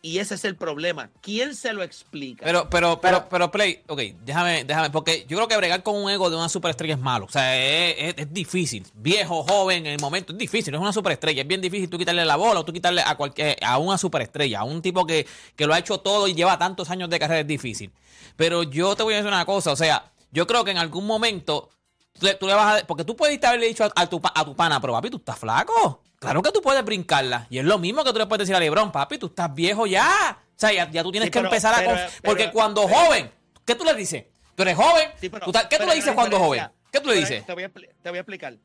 Y 0.00 0.18
ese 0.20 0.36
es 0.36 0.44
el 0.44 0.54
problema. 0.54 1.10
¿Quién 1.20 1.56
se 1.56 1.72
lo 1.72 1.82
explica? 1.82 2.44
Pero, 2.44 2.70
pero, 2.70 3.00
pero, 3.00 3.28
pero, 3.28 3.50
Play, 3.50 3.82
ok, 3.88 4.00
déjame, 4.24 4.62
déjame, 4.64 4.90
porque 4.90 5.26
yo 5.28 5.36
creo 5.36 5.48
que 5.48 5.56
bregar 5.56 5.82
con 5.82 5.96
un 5.96 6.08
ego 6.08 6.30
de 6.30 6.36
una 6.36 6.48
superestrella 6.48 6.94
es 6.94 7.00
malo. 7.00 7.24
O 7.24 7.28
sea, 7.28 7.56
es, 7.58 7.96
es- 7.98 8.14
es 8.18 8.32
difícil. 8.32 8.86
Viejo, 8.94 9.42
joven, 9.42 9.86
en 9.86 9.92
el 9.94 10.00
momento, 10.00 10.32
es 10.32 10.38
difícil, 10.38 10.72
es 10.72 10.80
una 10.80 10.92
superestrella. 10.92 11.42
Es 11.42 11.48
bien 11.48 11.60
difícil 11.60 11.90
tú 11.90 11.98
quitarle 11.98 12.24
la 12.24 12.36
bola 12.36 12.60
o 12.60 12.64
tú 12.64 12.72
quitarle 12.72 13.02
a 13.04 13.16
cualquier, 13.16 13.56
a 13.60 13.78
una 13.78 13.98
superestrella, 13.98 14.60
a 14.60 14.64
un 14.64 14.80
tipo 14.82 15.04
que, 15.04 15.26
que 15.56 15.66
lo 15.66 15.74
ha 15.74 15.78
hecho 15.80 15.98
todo 15.98 16.28
y 16.28 16.34
lleva 16.34 16.56
tantos 16.58 16.90
años 16.90 17.10
de 17.10 17.18
carrera, 17.18 17.40
es 17.40 17.46
difícil. 17.48 17.90
Pero 18.36 18.62
yo 18.62 18.94
te 18.94 19.02
voy 19.02 19.14
a 19.14 19.16
decir 19.16 19.28
una 19.32 19.44
cosa, 19.44 19.72
o 19.72 19.76
sea, 19.76 20.12
yo 20.30 20.46
creo 20.46 20.62
que 20.64 20.70
en 20.70 20.78
algún 20.78 21.06
momento 21.06 21.70
tú 22.12 22.26
le, 22.26 22.34
tú 22.34 22.46
le 22.46 22.54
vas 22.54 22.82
a. 22.82 22.86
Porque 22.86 23.02
tú 23.02 23.16
puedes 23.16 23.42
haberle 23.42 23.66
dicho 23.66 23.82
a, 23.84 23.90
a 23.96 24.06
tu, 24.06 24.20
a 24.22 24.44
tu 24.44 24.54
pana, 24.54 24.80
pero 24.80 24.92
papi, 24.92 25.10
tú 25.10 25.16
estás 25.16 25.38
flaco. 25.40 26.02
Claro 26.18 26.42
que 26.42 26.50
tú 26.50 26.60
puedes 26.60 26.84
brincarla. 26.84 27.46
Y 27.50 27.58
es 27.58 27.64
lo 27.64 27.78
mismo 27.78 28.02
que 28.04 28.12
tú 28.12 28.18
le 28.18 28.26
puedes 28.26 28.40
decir 28.46 28.56
a 28.56 28.60
Lebron, 28.60 28.90
papi, 28.90 29.18
tú 29.18 29.26
estás 29.26 29.54
viejo 29.54 29.86
ya. 29.86 30.38
O 30.40 30.58
sea, 30.60 30.72
ya, 30.72 30.90
ya 30.90 31.02
tú 31.02 31.12
tienes 31.12 31.28
Sí, 31.28 31.30
que 31.30 31.38
pero- 31.38 31.48
empezar 31.48 31.74
a. 31.74 31.76
pero- 31.78 31.92
pero- 31.94 32.10
porque 32.24 32.50
cuando 32.50 32.86
pero- 32.86 32.98
joven, 32.98 33.30
¿qué 33.64 33.74
tú 33.76 33.84
le 33.84 33.94
dices? 33.94 34.24
Tú 34.56 34.62
eres 34.62 34.76
joven. 34.76 35.10
Sí, 35.20 35.28
pero- 35.28 35.44
tú 35.44 35.50
estás- 35.50 35.66
¿Qué 35.66 35.76
tú 35.76 35.80
pero 35.82 35.90
le 35.90 35.96
dices 35.96 36.12
cuando 36.14 36.38
joven? 36.38 36.68
¿Qué 36.90 37.00
tú 37.00 37.08
le 37.08 37.14
Pero 37.14 37.26
dices? 37.26 37.46
Te 37.46 37.52
voy, 37.54 37.62
a, 37.64 37.68
te 37.68 38.08
voy 38.10 38.16
a 38.18 38.20
explicar. 38.20 38.56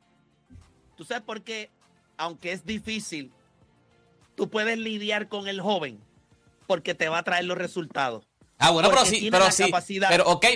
¿Tú 0.96 1.04
sabes 1.04 1.22
por 1.22 1.42
qué, 1.42 1.70
aunque 2.16 2.52
es 2.52 2.64
difícil, 2.66 3.30
tú 4.34 4.48
puedes 4.48 4.78
lidiar 4.78 5.28
con 5.28 5.46
el 5.46 5.60
joven? 5.60 6.00
Porque 6.66 6.94
te 6.94 7.08
va 7.08 7.18
a 7.18 7.22
traer 7.22 7.44
los 7.44 7.58
resultados. 7.58 8.26
Ah, 8.58 8.70
bueno, 8.70 8.88
pero 8.88 9.00
porque 9.02 9.14
sí, 9.14 9.20
tiene 9.20 9.38
pero 9.38 9.50
sí. 9.52 9.64
capacidad. 9.64 10.08
Pero 10.08 10.24
ok, 10.28 10.46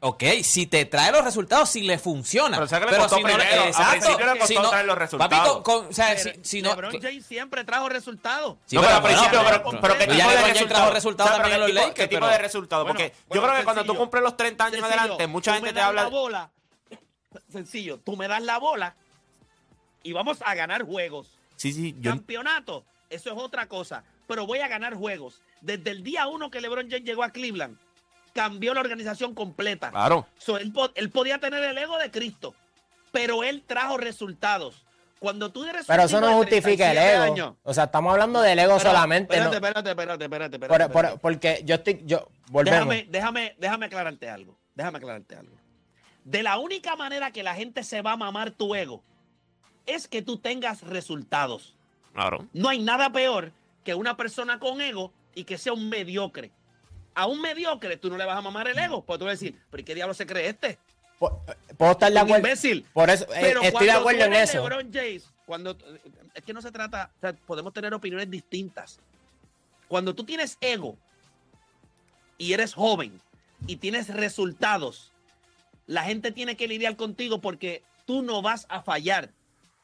ok, 0.00 0.22
si 0.42 0.66
te 0.66 0.84
trae 0.86 1.12
los 1.12 1.22
resultados, 1.24 1.68
si 1.70 1.82
le 1.82 1.98
funciona. 1.98 2.56
Pero 2.56 2.68
¿sabes 2.68 2.86
qué 2.86 2.92
le 2.92 2.98
costó 2.98 3.16
si 3.16 3.22
no? 3.22 3.28
Al 3.34 3.40
exacto. 3.40 3.90
principio 4.00 4.26
le 4.26 4.38
costó 4.38 4.46
si 4.46 4.54
no- 4.54 4.70
traer 4.70 4.86
los 4.86 4.98
resultados. 4.98 5.52
con- 5.52 5.62
con- 5.62 5.86
o 5.88 5.92
sea, 5.92 6.14
Pero 6.16 6.34
si, 6.36 6.40
si 6.44 6.62
no. 6.62 6.70
LeBron 6.70 7.00
James 7.00 7.26
siempre 7.26 7.64
trajo 7.64 7.88
resultados. 7.88 8.56
Sí, 8.66 8.76
no, 8.76 8.82
pero 8.82 8.94
al 8.96 9.02
principio, 9.02 9.40
pero- 9.44 9.62
pero, 9.64 9.80
pero 9.80 9.98
¿qué 9.98 10.06
tipo 10.06 10.28
de 10.30 10.66
trajo 10.66 10.90
resultados 10.90 11.30
O 11.30 11.34
sea, 11.34 11.42
pero 11.44 11.50
también 11.50 11.52
en 11.52 11.52
¿qué 11.52 11.58
los 11.58 11.66
tipo- 11.66 11.66
¿Qué 11.66 11.88
Lakers, 11.88 12.08
tipo 12.08 12.20
pero- 12.20 12.32
de 12.32 12.38
resultado? 12.38 12.84
Bueno, 12.84 12.98
Porque 12.98 13.14
yo 13.34 13.42
creo 13.42 13.56
que 13.56 13.64
cuando 13.64 13.84
tú 13.84 13.94
cumples 13.96 14.22
los 14.22 14.36
30 14.36 14.64
años 14.64 14.80
Sencillo, 14.80 15.00
adelante, 15.00 15.26
mucha 15.26 15.52
gente 15.54 15.68
me 15.68 15.72
te 15.74 15.80
habla... 15.80 16.02
La 16.04 16.08
bola, 16.08 16.50
sencillo, 17.52 17.98
tú 17.98 18.16
me 18.16 18.28
das 18.28 18.42
la 18.42 18.58
bola 18.58 18.94
y 20.02 20.12
vamos 20.12 20.38
a 20.44 20.54
ganar 20.54 20.82
juegos. 20.84 21.28
Sí, 21.56 21.72
sí, 21.72 21.94
yo... 22.00 22.10
Campeonato, 22.10 22.84
eso 23.10 23.30
es 23.30 23.36
otra 23.36 23.66
cosa. 23.66 24.02
Pero 24.26 24.46
voy 24.46 24.60
a 24.60 24.68
ganar 24.68 24.94
juegos. 24.94 25.42
Desde 25.60 25.90
el 25.90 26.02
día 26.02 26.26
uno 26.26 26.50
que 26.50 26.60
LeBron 26.60 26.88
James 26.88 27.04
llegó 27.04 27.22
a 27.22 27.30
Cleveland, 27.30 27.76
cambió 28.32 28.74
la 28.74 28.80
organización 28.80 29.34
completa. 29.34 29.90
Claro. 29.90 30.26
So, 30.38 30.58
él, 30.58 30.72
po- 30.72 30.90
él 30.94 31.10
podía 31.10 31.38
tener 31.38 31.62
el 31.64 31.76
ego 31.78 31.98
de 31.98 32.10
Cristo, 32.10 32.54
pero 33.12 33.42
él 33.44 33.62
trajo 33.66 33.96
resultados. 33.98 34.84
Cuando 35.18 35.52
tú 35.52 35.64
eres 35.64 35.82
un 35.82 35.86
Pero 35.88 36.02
eso 36.04 36.18
no 36.20 36.28
de 36.28 36.34
justifica 36.34 36.90
el 36.92 36.96
37 36.96 37.12
ego. 37.14 37.22
años- 37.34 37.54
O 37.62 37.74
sea, 37.74 37.84
estamos 37.84 38.12
hablando 38.12 38.40
del 38.40 38.58
ego 38.58 38.78
Pero, 38.78 38.90
solamente. 38.90 39.34
Espérate, 39.34 39.50
no- 39.60 39.66
espérate, 39.66 39.90
espérate, 39.90 40.24
espérate, 40.24 40.54
espérate, 40.56 40.68
por- 40.68 40.92
por- 40.92 41.04
espérate. 41.04 41.18
porque 41.20 41.62
yo 41.66 41.74
estoy. 41.74 42.02
Yo, 42.06 42.28
volvemos. 42.50 42.88
Déjame, 42.88 43.06
déjame, 43.10 43.54
déjame 43.58 43.86
aclararte 43.86 44.30
algo. 44.30 44.56
Déjame 44.74 44.96
aclararte 44.98 45.36
algo. 45.36 45.54
De 46.24 46.42
la 46.42 46.58
única 46.58 46.96
manera 46.96 47.32
que 47.32 47.42
la 47.42 47.54
gente 47.54 47.82
se 47.84 48.00
va 48.00 48.12
a 48.12 48.16
mamar 48.16 48.50
tu 48.52 48.74
ego 48.74 49.02
es 49.84 50.08
que 50.08 50.22
tú 50.22 50.38
tengas 50.38 50.82
resultados. 50.82 51.74
Claro. 52.14 52.46
No 52.54 52.68
hay 52.70 52.78
nada 52.78 53.10
peor 53.12 53.52
que 53.84 53.94
una 53.94 54.16
persona 54.16 54.58
con 54.58 54.80
ego 54.80 55.12
y 55.34 55.44
que 55.44 55.58
sea 55.58 55.72
un 55.74 55.88
mediocre. 55.90 56.50
A 57.20 57.26
un 57.26 57.40
mediocre 57.42 57.96
tú 57.98 58.08
no 58.08 58.16
le 58.16 58.24
vas 58.24 58.38
a 58.38 58.40
mamar 58.40 58.66
el 58.68 58.78
ego, 58.78 59.04
porque 59.04 59.18
tú 59.18 59.24
vas 59.26 59.32
a 59.32 59.38
decir, 59.38 59.60
pero 59.70 59.80
¿y 59.82 59.84
qué 59.84 59.94
diablo 59.94 60.14
se 60.14 60.26
cree 60.26 60.48
este? 60.48 60.78
Po- 61.18 61.44
Puedo 61.76 61.92
estar 61.92 62.10
de 62.10 62.18
acuerdo. 62.18 62.38
imbécil. 62.38 62.86
Por 62.94 63.10
eso, 63.10 63.24
eh, 63.34 63.38
Pero 63.42 63.60
estoy 63.62 63.86
de 63.86 63.92
acuerdo 63.92 64.24
en 64.24 64.32
eso. 64.32 64.54
LeBron 64.66 64.90
James, 64.90 65.28
cuando 65.44 65.76
es 66.34 66.42
que 66.44 66.54
no 66.54 66.62
se 66.62 66.72
trata, 66.72 67.10
o 67.18 67.20
sea, 67.20 67.32
podemos 67.34 67.74
tener 67.74 67.92
opiniones 67.92 68.30
distintas. 68.30 69.00
Cuando 69.86 70.14
tú 70.14 70.24
tienes 70.24 70.56
ego 70.62 70.96
y 72.38 72.54
eres 72.54 72.72
joven 72.72 73.20
y 73.66 73.76
tienes 73.76 74.08
resultados, 74.08 75.12
la 75.86 76.04
gente 76.04 76.32
tiene 76.32 76.56
que 76.56 76.68
lidiar 76.68 76.96
contigo 76.96 77.40
porque 77.42 77.82
tú 78.06 78.22
no 78.22 78.40
vas 78.40 78.64
a 78.70 78.80
fallar. 78.82 79.30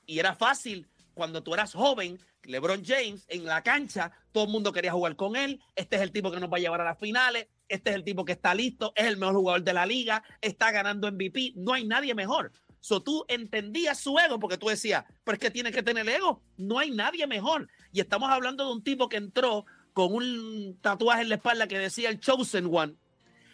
Y 0.07 0.21
era 0.21 0.35
fácil 0.35 0.87
cuando 1.14 1.43
tú 1.43 1.52
eras 1.52 1.75
joven, 1.75 2.19
LeBron 2.47 2.85
James 2.85 3.25
en 3.29 3.45
la 3.45 3.62
cancha, 3.62 4.12
todo 4.33 4.45
el 4.45 4.50
mundo 4.50 4.73
quería 4.73 4.93
jugar 4.93 5.17
con 5.17 5.37
él. 5.37 5.61
Este 5.75 5.97
es 5.97 6.03
el 6.03 6.12
tipo 6.12 6.31
que 6.31 6.41
nos 6.41 6.50
va 6.50 6.57
a 6.57 6.61
llevar 6.61 6.81
a 6.81 6.85
las 6.85 6.99
finales. 6.99 7.49
Este 7.69 7.91
es 7.91 7.97
el 7.97 8.05
tipo 8.05 8.25
que 8.25 8.33
está 8.33 8.55
listo, 8.55 8.93
es 8.95 9.07
el 9.07 9.17
mejor 9.17 9.35
jugador 9.35 9.62
de 9.62 9.73
la 9.73 9.87
liga, 9.87 10.23
está 10.41 10.71
ganando 10.71 11.11
MVP. 11.11 11.53
No 11.57 11.73
hay 11.73 11.85
nadie 11.85 12.15
mejor. 12.15 12.53
So 12.81 13.03
tú 13.03 13.25
entendías 13.29 13.99
su 13.99 14.19
ego 14.19 14.38
porque 14.38 14.59
tú 14.59 14.69
decías, 14.69 15.05
pero 15.25 15.35
es 15.35 15.41
que 15.41 15.50
tiene 15.50 15.73
que 15.73 15.83
tener 15.83 16.09
ego. 16.09 16.43
No 16.57 16.79
hay 16.79 16.91
nadie 16.91 17.26
mejor. 17.26 17.69
Y 17.93 18.00
estamos 18.00 18.31
hablando 18.31 18.65
de 18.65 18.73
un 18.73 18.85
tipo 18.85 19.09
que 19.09 19.17
entró 19.17 19.67
con 19.93 20.12
un 20.12 20.79
tatuaje 20.81 21.23
en 21.23 21.31
la 21.31 21.37
espalda 21.37 21.67
que 21.67 21.79
decía 21.79 22.11
el 22.11 22.21
Chosen 22.21 22.69
One 22.73 22.95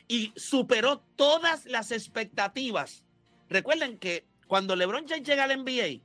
y 0.09 0.33
superó 0.37 0.99
todas 1.17 1.65
las 1.67 1.93
expectativas. 1.93 3.05
Recuerden 3.49 3.99
que 3.99 4.27
cuando 4.47 4.77
LeBron 4.77 5.07
James 5.09 5.27
llega 5.27 5.45
al 5.45 5.65
NBA, 5.65 6.03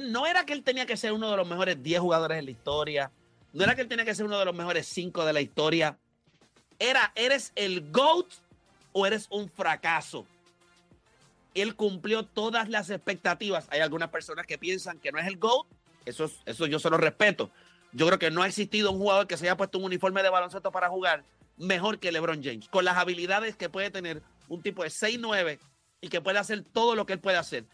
no 0.00 0.26
era 0.26 0.44
que 0.44 0.52
él 0.52 0.62
tenía 0.62 0.86
que 0.86 0.96
ser 0.96 1.12
uno 1.12 1.30
de 1.30 1.36
los 1.36 1.48
mejores 1.48 1.82
10 1.82 2.00
jugadores 2.00 2.38
en 2.38 2.44
la 2.44 2.50
historia, 2.50 3.10
no 3.52 3.64
era 3.64 3.74
que 3.74 3.80
él 3.82 3.88
tenía 3.88 4.04
que 4.04 4.14
ser 4.14 4.26
uno 4.26 4.38
de 4.38 4.44
los 4.44 4.54
mejores 4.54 4.86
5 4.86 5.24
de 5.24 5.32
la 5.32 5.40
historia. 5.40 5.98
Era, 6.78 7.12
¿eres 7.14 7.52
el 7.56 7.90
GOAT 7.90 8.26
o 8.92 9.06
eres 9.06 9.26
un 9.30 9.48
fracaso? 9.48 10.26
Él 11.54 11.74
cumplió 11.74 12.24
todas 12.24 12.68
las 12.68 12.90
expectativas. 12.90 13.66
Hay 13.70 13.80
algunas 13.80 14.10
personas 14.10 14.46
que 14.46 14.58
piensan 14.58 14.98
que 14.98 15.10
no 15.10 15.18
es 15.18 15.26
el 15.26 15.38
GOAT. 15.38 15.66
Eso, 16.04 16.24
es- 16.26 16.40
eso 16.46 16.66
yo 16.66 16.78
se 16.78 16.90
lo 16.90 16.98
respeto. 16.98 17.50
Yo 17.92 18.06
creo 18.06 18.18
que 18.18 18.30
no 18.30 18.42
ha 18.42 18.46
existido 18.46 18.92
un 18.92 18.98
jugador 18.98 19.26
que 19.26 19.36
se 19.36 19.44
haya 19.46 19.56
puesto 19.56 19.78
un 19.78 19.84
uniforme 19.84 20.22
de 20.22 20.28
baloncesto 20.28 20.70
para 20.70 20.88
jugar 20.88 21.24
mejor 21.56 21.98
que 21.98 22.12
LeBron 22.12 22.42
James, 22.44 22.68
con 22.68 22.84
las 22.84 22.96
habilidades 22.96 23.56
que 23.56 23.68
puede 23.68 23.90
tener 23.90 24.22
un 24.48 24.62
tipo 24.62 24.84
de 24.84 24.90
6'9 24.90 25.58
y 26.00 26.08
que 26.08 26.20
puede 26.20 26.38
hacer 26.38 26.62
todo 26.62 26.94
lo 26.94 27.06
que 27.06 27.14
él 27.14 27.18
puede 27.18 27.38
hacer. 27.38 27.64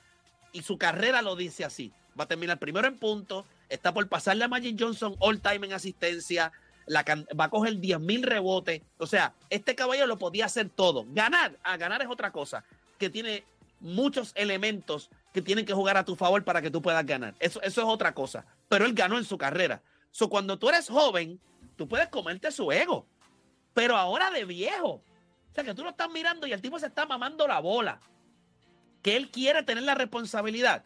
Y 0.54 0.62
su 0.62 0.78
carrera 0.78 1.20
lo 1.20 1.36
dice 1.36 1.64
así. 1.64 1.92
Va 2.18 2.24
a 2.24 2.28
terminar 2.28 2.58
primero 2.58 2.86
en 2.86 2.96
puntos, 2.96 3.44
está 3.68 3.92
por 3.92 4.08
pasarle 4.08 4.44
a 4.44 4.48
Magic 4.48 4.76
Johnson 4.78 5.16
all 5.18 5.40
time 5.40 5.66
en 5.66 5.72
asistencia, 5.72 6.52
la 6.86 7.04
va 7.38 7.44
a 7.46 7.50
coger 7.50 7.78
10 7.78 7.98
mil 8.00 8.22
rebotes. 8.22 8.80
O 8.98 9.06
sea, 9.06 9.34
este 9.50 9.74
caballero 9.74 10.06
lo 10.06 10.16
podía 10.16 10.46
hacer 10.46 10.68
todo. 10.68 11.04
Ganar, 11.08 11.58
a 11.64 11.76
ganar 11.76 12.00
es 12.02 12.08
otra 12.08 12.30
cosa, 12.30 12.64
que 12.98 13.10
tiene 13.10 13.44
muchos 13.80 14.32
elementos 14.36 15.10
que 15.32 15.42
tienen 15.42 15.66
que 15.66 15.74
jugar 15.74 15.96
a 15.96 16.04
tu 16.04 16.14
favor 16.14 16.44
para 16.44 16.62
que 16.62 16.70
tú 16.70 16.80
puedas 16.80 17.04
ganar. 17.04 17.34
Eso, 17.40 17.60
eso 17.62 17.80
es 17.80 17.86
otra 17.88 18.14
cosa. 18.14 18.46
Pero 18.68 18.86
él 18.86 18.94
ganó 18.94 19.18
en 19.18 19.24
su 19.24 19.36
carrera. 19.36 19.82
So, 20.12 20.30
cuando 20.30 20.56
tú 20.56 20.68
eres 20.68 20.88
joven, 20.88 21.40
tú 21.76 21.88
puedes 21.88 22.08
comerte 22.08 22.52
su 22.52 22.70
ego. 22.70 23.04
Pero 23.74 23.96
ahora 23.96 24.30
de 24.30 24.44
viejo. 24.44 24.88
O 24.90 25.54
sea, 25.54 25.64
que 25.64 25.74
tú 25.74 25.82
lo 25.82 25.90
estás 25.90 26.08
mirando 26.10 26.46
y 26.46 26.52
el 26.52 26.62
tipo 26.62 26.78
se 26.78 26.86
está 26.86 27.06
mamando 27.06 27.48
la 27.48 27.58
bola. 27.58 28.00
Que 29.04 29.16
él 29.16 29.30
quiere 29.30 29.62
tener 29.62 29.84
la 29.84 29.94
responsabilidad. 29.94 30.82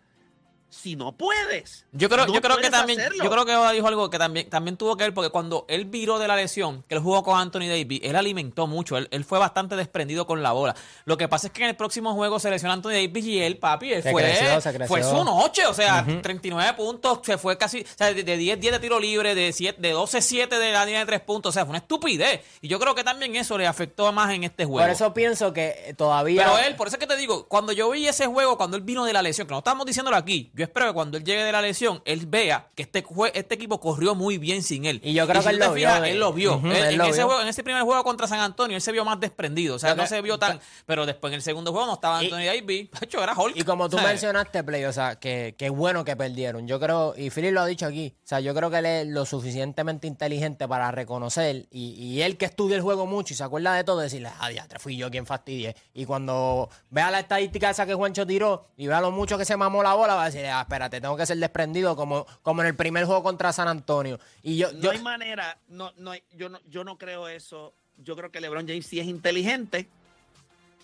Si 0.71 0.97
no 0.97 1.13
puedes. 1.13 1.87
Yo 1.93 2.11
creo, 2.11 2.27
no 2.27 2.35
yo 2.35 2.43
creo 2.43 2.59
que 2.59 2.69
también, 2.69 3.01
hacerlo. 3.01 3.25
yo 3.25 3.31
creo 3.31 3.47
que 3.47 3.75
dijo 3.75 3.89
algo 3.89 4.11
que 4.11 4.19
también, 4.19 4.51
también 4.51 4.77
tuvo 4.77 4.97
que 4.97 5.05
ver, 5.05 5.15
porque 5.15 5.31
cuando 5.31 5.65
él 5.69 5.87
viró 5.87 6.19
de 6.19 6.29
la 6.29 6.37
lesión, 6.37 6.85
que 6.87 6.95
él 6.95 7.01
jugó 7.01 7.23
con 7.23 7.39
Anthony 7.39 7.69
Davis, 7.69 8.01
él 8.03 8.17
alimentó 8.17 8.67
mucho, 8.67 8.99
él, 8.99 9.09
él 9.11 9.25
fue 9.25 9.39
bastante 9.39 9.77
desprendido 9.77 10.27
con 10.27 10.43
la 10.43 10.53
bola. 10.53 10.77
Lo 11.07 11.17
que 11.17 11.27
pasa 11.27 11.47
es 11.47 11.55
que 11.55 11.63
en 11.63 11.71
el 11.71 11.77
próximo 11.77 12.13
juego 12.15 12.39
se 12.39 12.51
lesionó 12.51 12.75
Anthony 12.75 12.91
Davis 12.91 13.25
y 13.25 13.41
él, 13.41 13.57
papi, 13.57 13.93
él 13.95 14.03
Se 14.03 14.11
fue, 14.11 14.23
creció, 14.23 14.61
se 14.61 14.75
creció. 14.75 14.87
fue 14.89 15.03
su 15.03 15.25
noche, 15.25 15.67
o 15.67 15.73
sea, 15.73 16.05
39 16.23 16.75
puntos, 16.75 17.21
se 17.23 17.39
fue 17.39 17.57
casi, 17.57 17.81
o 17.81 17.85
sea, 17.97 18.13
de, 18.13 18.23
de 18.23 18.37
10, 18.37 18.61
10 18.61 18.73
de 18.75 18.79
tiro 18.79 19.01
libre, 19.01 19.35
de, 19.35 19.53
7, 19.53 19.81
de 19.81 19.93
12, 19.93 20.21
7 20.21 20.59
de 20.59 20.73
la 20.73 20.85
línea 20.85 21.01
de 21.01 21.07
3 21.07 21.21
puntos, 21.21 21.51
o 21.51 21.53
sea, 21.53 21.65
fue 21.65 21.71
una 21.71 21.79
estupidez. 21.79 22.43
Y 22.61 22.69
yo 22.69 22.79
creo 22.79 22.95
que 22.95 23.05
también 23.05 23.37
eso 23.37 23.57
le 23.57 23.67
afectó 23.67 24.13
más 24.13 24.31
en 24.35 24.45
este 24.45 24.67
juego. 24.67 24.87
Por 24.87 24.91
eso 24.91 25.15
pienso 25.15 25.53
que 25.53 25.95
todavía. 25.97 26.45
Pero 26.45 26.59
él, 26.59 26.77
por 26.77 26.89
eso 26.89 26.97
es 26.97 27.01
que 27.01 27.07
te 27.07 27.17
digo, 27.17 27.47
cuando 27.49 27.73
yo 27.73 27.89
vi 27.91 28.07
ese 28.07 28.27
juego, 28.27 28.59
cuando 28.59 28.77
él 28.77 28.83
vino 28.83 29.07
de 29.07 29.15
la 29.15 29.23
lesión, 29.23 29.47
que 29.47 29.53
no 29.53 29.59
estamos 29.59 29.87
diciéndolo 29.87 30.17
aquí, 30.17 30.51
Yo 30.59 30.65
espero 30.65 30.89
que 30.89 30.93
cuando 30.93 31.17
él 31.17 31.25
llegue 31.25 31.45
de 31.45 31.53
la 31.53 31.63
lesión, 31.63 32.03
él 32.05 32.27
vea 32.27 32.69
que 32.75 32.83
este, 32.83 33.05
jue- 33.05 33.31
este 33.35 33.55
equipo 33.55 33.81
corrió 33.81 34.15
muy 34.15 34.37
bien 34.39 34.63
sin 34.63 34.85
él. 34.85 35.01
Y 35.03 35.15
yo 35.15 35.27
creo 35.27 35.41
si 35.41 35.49
que 35.49 35.55
él 35.55 35.61
lo 35.61 35.73
vio 35.73 35.89
fijas, 35.89 36.03
de- 36.03 36.11
él 36.11 36.19
lo 36.21 36.33
vio. 36.33 36.57
Ujú, 36.57 36.67
Él- 36.67 36.77
él 36.77 36.85
en, 36.93 36.99
lo 36.99 37.05
ese 37.05 37.13
vio. 37.19 37.27
juego- 37.27 37.43
en 37.43 37.49
ese 37.49 37.63
primer 37.63 37.83
juego 37.85 38.05
contra 38.05 38.27
San 38.27 38.41
Antonio, 38.41 38.77
él 38.77 38.83
se 38.83 38.93
vio 38.93 39.05
más 39.05 39.19
desprendido. 39.21 39.77
O 39.77 39.79
sea, 39.79 39.95
no 39.95 40.03
que- 40.03 40.09
se 40.09 40.21
vio 40.21 40.39
tan. 40.39 40.61
Pero 40.85 41.07
después 41.07 41.31
en 41.31 41.37
el 41.37 41.43
segundo 41.43 41.71
juego 41.73 41.87
no 41.87 41.95
estaba 41.95 42.19
Anthony 42.19 42.45
Davis. 42.47 42.89
Era 43.23 43.35
Hulk. 43.35 43.57
Y 43.57 43.63
como 43.63 43.89
tú 43.89 43.97
mencionaste, 43.99 44.63
Play, 44.65 44.85
o 44.85 44.93
sea, 44.93 45.17
que, 45.17 45.55
que 45.57 45.71
bueno 45.71 46.05
que 46.05 46.17
perdieron. 46.17 46.67
Yo 46.67 46.79
creo, 46.81 47.15
y 47.17 47.31
Philip 47.31 47.53
lo 47.53 47.61
ha 47.63 47.67
dicho 47.67 47.87
aquí, 47.87 48.15
o 48.17 48.27
sea, 48.27 48.41
yo 48.41 48.55
creo 48.55 48.71
que 48.71 48.79
él 48.79 48.87
es 48.87 49.07
lo 49.07 49.25
suficientemente 49.27 50.07
inteligente 50.07 50.67
para 50.69 50.91
reconocer, 50.91 51.67
y, 51.71 51.91
y 51.95 52.23
él 52.23 52.37
que 52.37 52.45
estudia 52.47 52.77
el 52.77 52.83
juego 52.83 53.07
mucho 53.07 53.35
y 53.35 53.37
se 53.37 53.45
acuerda 53.45 53.75
de 53.75 53.85
todo, 53.85 54.01
decirle, 54.01 54.31
ah, 54.41 54.49
diatre, 54.49 54.79
fui 54.79 54.97
yo 54.97 55.11
quien 55.11 55.27
fastidié. 55.27 55.77
Y 55.95 56.05
cuando 56.05 56.69
vea 56.91 57.11
la 57.11 57.21
estadística 57.21 57.71
esa 57.71 57.87
que 57.87 57.95
Juancho 57.95 58.27
tiró 58.27 58.69
y 58.77 58.87
vea 58.87 59.01
lo 59.01 59.11
mucho 59.11 59.37
que 59.39 59.45
se 59.45 59.57
mamó 59.57 59.83
la 59.83 59.95
bola, 59.95 60.15
va 60.15 60.23
a 60.25 60.31
decir, 60.31 60.47
ah, 60.51 60.63
espérate, 60.63 61.01
tengo 61.01 61.17
que 61.17 61.27
ser 61.27 61.37
desprendido 61.39 61.97
como, 61.97 62.27
como 62.43 62.63
en 62.63 62.69
el 62.69 62.75
primer 62.77 63.05
juego 63.05 63.23
contra 63.23 63.53
San 63.53 63.69
Antonio. 63.69 64.19
Y 64.43 64.57
yo, 64.57 64.73
No 64.73 64.81
yo 64.81 64.91
hay 64.91 64.99
manera, 65.01 65.59
no, 65.69 65.93
no 65.97 66.11
hay- 66.13 66.23
yo, 66.37 66.49
no, 66.49 66.59
yo 66.69 66.85
no 66.85 66.97
creo 66.99 67.29
eso. 67.29 67.73
Yo 67.99 68.15
creo 68.17 68.31
que 68.31 68.41
LeBron 68.41 68.67
James 68.67 68.87
sí 68.87 69.01
es 69.01 69.07
inteligente, 69.07 69.89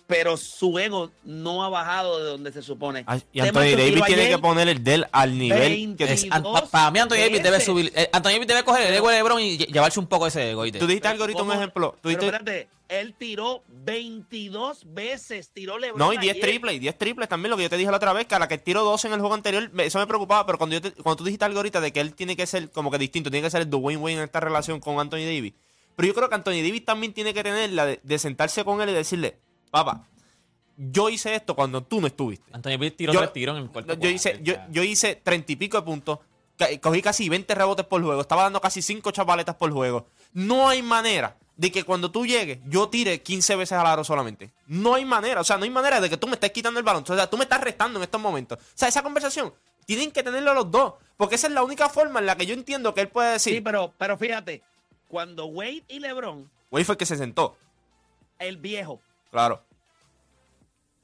pero 0.07 0.37
su 0.37 0.77
ego 0.77 1.09
no 1.23 1.63
ha 1.63 1.69
bajado 1.69 2.19
de 2.23 2.29
donde 2.29 2.51
se 2.51 2.61
supone. 2.61 3.03
Ay, 3.07 3.23
Y 3.33 3.39
Anthony 3.39 3.75
Davis 3.75 4.03
tiene 4.05 4.29
que 4.29 4.37
poner 4.37 4.67
el 4.67 4.83
del 4.83 5.07
al 5.11 5.35
nivel 5.37 5.95
que... 5.97 6.05
20. 6.05 6.13
es- 6.13 6.27
an- 6.29 6.43
pa- 6.43 6.65
para 6.67 6.91
mí, 6.91 6.99
Anthony 6.99 7.15
Davis 7.17 7.41
debe 7.41 7.59
subir. 7.59 7.91
eh, 7.95 8.09
Anthony 8.13 8.31
Davis 8.33 8.47
debe 8.47 8.63
coger 8.63 8.87
el 8.87 8.93
ego 8.93 9.09
de 9.09 9.15
LeBron 9.17 9.41
y 9.41 9.57
lle- 9.57 9.65
llevarse 9.71 9.99
un 9.99 10.05
poco 10.07 10.27
ese 10.27 10.51
ego. 10.51 10.63
Tú 10.71 10.85
dijiste 10.85 11.07
algo 11.07 11.23
ahorita, 11.23 11.41
un 11.41 11.51
ejemplo. 11.53 11.91
Tú 12.01 12.09
Pero 12.09 12.19
dijiste- 12.21 12.25
espérate, 12.37 12.67
él 12.89 13.15
tiró 13.17 13.63
22 13.69 14.93
veces, 14.93 15.51
tiró 15.51 15.77
LeBron 15.77 15.99
No, 15.99 16.13
y 16.13 16.17
10 16.17 16.33
ayer. 16.35 16.45
triples, 16.49 16.75
y 16.75 16.79
10 16.79 16.97
triples 16.97 17.27
también, 17.29 17.49
lo 17.51 17.57
que 17.57 17.63
yo 17.63 17.69
te 17.69 17.77
dije 17.77 17.89
la 17.91 17.97
otra 17.97 18.13
vez, 18.13 18.25
que 18.27 18.35
a 18.35 18.39
la 18.39 18.47
que 18.47 18.57
tiró 18.57 18.83
12 18.83 19.07
en 19.07 19.13
el 19.13 19.19
juego 19.19 19.35
anterior, 19.35 19.69
me- 19.73 19.85
eso 19.85 19.99
me 19.99 20.07
preocupaba, 20.07 20.45
pero 20.45 20.57
cuando, 20.57 20.75
yo 20.75 20.81
te- 20.81 20.91
cuando 20.91 21.17
tú 21.17 21.23
dijiste 21.25 21.45
algo 21.45 21.57
ahorita 21.59 21.81
de 21.81 21.91
que 21.91 21.99
él 21.99 22.13
tiene 22.13 22.35
que 22.35 22.45
ser 22.45 22.69
como 22.71 22.91
que 22.91 22.97
distinto, 22.97 23.29
tiene 23.31 23.45
que 23.45 23.51
ser 23.51 23.61
el 23.63 23.69
Dwayne 23.69 24.01
Wayne 24.01 24.19
en 24.21 24.25
esta 24.25 24.39
relación 24.39 24.79
con 24.79 24.99
Anthony 24.99 25.25
Davis, 25.25 25.53
pero 25.95 26.07
yo 26.07 26.13
creo 26.13 26.29
que 26.29 26.35
Anthony 26.35 26.61
Davis 26.63 26.85
también 26.85 27.13
tiene 27.13 27.33
que 27.33 27.43
tener 27.43 27.71
la 27.71 27.85
de, 27.85 27.99
de 28.03 28.19
sentarse 28.19 28.63
con 28.65 28.81
él 28.81 28.89
y 28.89 28.93
decirle, 28.93 29.37
papá, 29.71 30.07
yo 30.77 31.09
hice 31.09 31.33
esto 31.35 31.55
cuando 31.55 31.81
tú 31.83 32.01
no 32.01 32.07
estuviste. 32.07 32.45
Anthony 32.53 32.71
Davis 32.71 32.97
tiró 32.97 33.13
Yo- 33.13 33.19
tres 33.19 33.33
tiros 33.33 33.57
en 33.57 33.63
el 33.63 33.69
cuarto. 33.69 33.93
yo 33.93 34.09
hice, 34.09 34.31
cuarto, 34.31 34.43
yo, 34.45 34.53
o 34.53 34.57
sea. 34.57 34.67
yo 34.71 34.83
hice 34.83 35.15
30 35.15 35.51
y 35.53 35.55
pico 35.55 35.77
de 35.77 35.83
puntos, 35.83 36.19
cogí 36.81 37.01
casi 37.01 37.29
20 37.29 37.55
rebotes 37.55 37.85
por 37.85 38.03
juego, 38.03 38.19
estaba 38.21 38.43
dando 38.43 38.59
casi 38.61 38.81
5 38.81 39.11
chapaletas 39.11 39.55
por 39.55 39.71
juego. 39.71 40.07
No 40.33 40.67
hay 40.69 40.81
manera 40.81 41.37
de 41.57 41.71
que 41.71 41.83
cuando 41.83 42.11
tú 42.11 42.25
llegues, 42.25 42.59
yo 42.65 42.89
tire 42.89 43.21
15 43.21 43.55
veces 43.55 43.77
al 43.77 43.85
aro 43.87 44.03
solamente. 44.03 44.51
No 44.67 44.95
hay 44.95 45.05
manera, 45.05 45.41
o 45.41 45.43
sea, 45.43 45.57
no 45.57 45.63
hay 45.63 45.69
manera 45.69 46.01
de 46.01 46.09
que 46.09 46.17
tú 46.17 46.27
me 46.27 46.33
estés 46.33 46.51
quitando 46.51 46.79
el 46.79 46.85
balón. 46.85 47.03
O 47.07 47.15
sea, 47.15 47.29
tú 47.29 47.37
me 47.37 47.43
estás 47.43 47.61
restando 47.61 47.99
en 47.99 48.03
estos 48.03 48.19
momentos. 48.19 48.59
O 48.59 48.71
sea, 48.73 48.87
esa 48.89 49.01
conversación 49.03 49.53
tienen 49.85 50.11
que 50.11 50.23
tenerlo 50.23 50.53
los 50.53 50.69
dos, 50.71 50.95
porque 51.15 51.35
esa 51.35 51.47
es 51.47 51.53
la 51.53 51.63
única 51.63 51.87
forma 51.89 52.19
en 52.19 52.25
la 52.25 52.35
que 52.35 52.45
yo 52.45 52.53
entiendo 52.53 52.93
que 52.93 53.01
él 53.01 53.07
puede 53.09 53.39
Sí, 53.39 53.51
decir, 53.51 53.63
pero, 53.63 53.93
pero 53.97 54.17
fíjate, 54.17 54.61
cuando 55.07 55.45
Wade 55.45 55.83
y 55.87 55.99
LeBron, 55.99 56.49
güey, 56.71 56.83
fue 56.83 56.93
el 56.93 56.97
que 56.97 57.05
se 57.05 57.15
sentó. 57.17 57.55
el 58.39 58.57
viejo, 58.57 58.99
Claro. 59.31 59.61